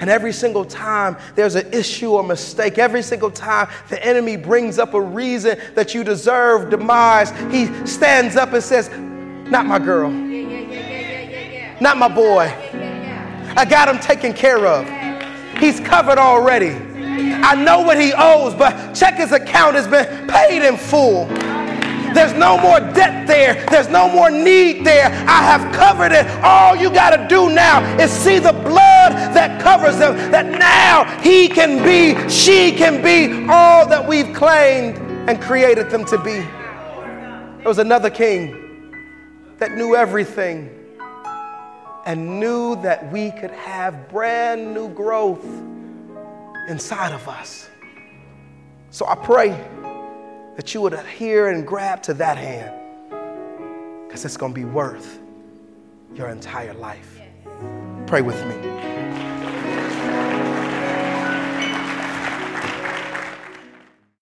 And 0.00 0.10
every 0.10 0.32
single 0.32 0.64
time 0.64 1.16
there's 1.34 1.54
an 1.54 1.72
issue 1.72 2.12
or 2.12 2.24
mistake, 2.24 2.78
every 2.78 3.02
single 3.02 3.30
time 3.30 3.68
the 3.88 4.04
enemy 4.04 4.36
brings 4.36 4.78
up 4.78 4.94
a 4.94 5.00
reason 5.00 5.58
that 5.74 5.94
you 5.94 6.02
deserve 6.02 6.70
demise, 6.70 7.30
he 7.52 7.66
stands 7.86 8.36
up 8.36 8.52
and 8.52 8.62
says, 8.62 8.90
Not 9.50 9.66
my 9.66 9.78
girl, 9.78 10.10
not 11.80 11.96
my 11.96 12.08
boy. 12.08 12.52
I 13.56 13.64
got 13.64 13.88
him 13.88 14.00
taken 14.00 14.32
care 14.32 14.66
of. 14.66 14.84
He's 15.58 15.78
covered 15.78 16.18
already. 16.18 16.72
I 16.72 17.54
know 17.54 17.80
what 17.82 18.00
he 18.00 18.12
owes, 18.12 18.54
but 18.54 18.94
check 18.94 19.14
his 19.14 19.30
account 19.30 19.76
has 19.76 19.86
been 19.86 20.26
paid 20.26 20.66
in 20.66 20.76
full. 20.76 21.28
There's 22.14 22.32
no 22.32 22.56
more 22.58 22.80
debt 22.80 23.26
there. 23.26 23.64
There's 23.70 23.88
no 23.88 24.08
more 24.08 24.30
need 24.30 24.84
there. 24.84 25.06
I 25.06 25.42
have 25.42 25.74
covered 25.74 26.12
it. 26.12 26.26
All 26.42 26.76
you 26.76 26.90
got 26.90 27.10
to 27.16 27.26
do 27.28 27.50
now 27.50 27.82
is 27.98 28.10
see 28.10 28.38
the 28.38 28.52
blood 28.52 29.12
that 29.34 29.60
covers 29.60 29.98
them, 29.98 30.16
that 30.30 30.46
now 30.58 31.04
he 31.20 31.48
can 31.48 31.82
be, 31.84 32.28
she 32.28 32.72
can 32.72 33.02
be 33.02 33.50
all 33.50 33.86
that 33.88 34.06
we've 34.06 34.34
claimed 34.34 34.96
and 35.28 35.40
created 35.40 35.90
them 35.90 36.04
to 36.06 36.18
be. 36.18 36.40
There 37.58 37.68
was 37.68 37.78
another 37.78 38.10
king 38.10 38.92
that 39.58 39.72
knew 39.72 39.96
everything 39.96 40.70
and 42.06 42.38
knew 42.38 42.76
that 42.82 43.10
we 43.10 43.30
could 43.30 43.50
have 43.52 44.08
brand 44.10 44.74
new 44.74 44.88
growth 44.90 45.44
inside 46.68 47.12
of 47.12 47.26
us. 47.28 47.68
So 48.90 49.06
I 49.06 49.14
pray 49.14 49.50
that 50.56 50.72
you 50.72 50.80
would 50.80 50.94
adhere 50.94 51.48
and 51.48 51.66
grab 51.66 52.02
to 52.04 52.14
that 52.14 52.36
hand 52.38 52.72
because 54.06 54.24
it's 54.24 54.36
going 54.36 54.52
to 54.52 54.60
be 54.60 54.64
worth 54.64 55.20
your 56.14 56.28
entire 56.28 56.74
life. 56.74 57.20
Pray 58.06 58.22
with 58.22 58.40
me. 58.46 58.93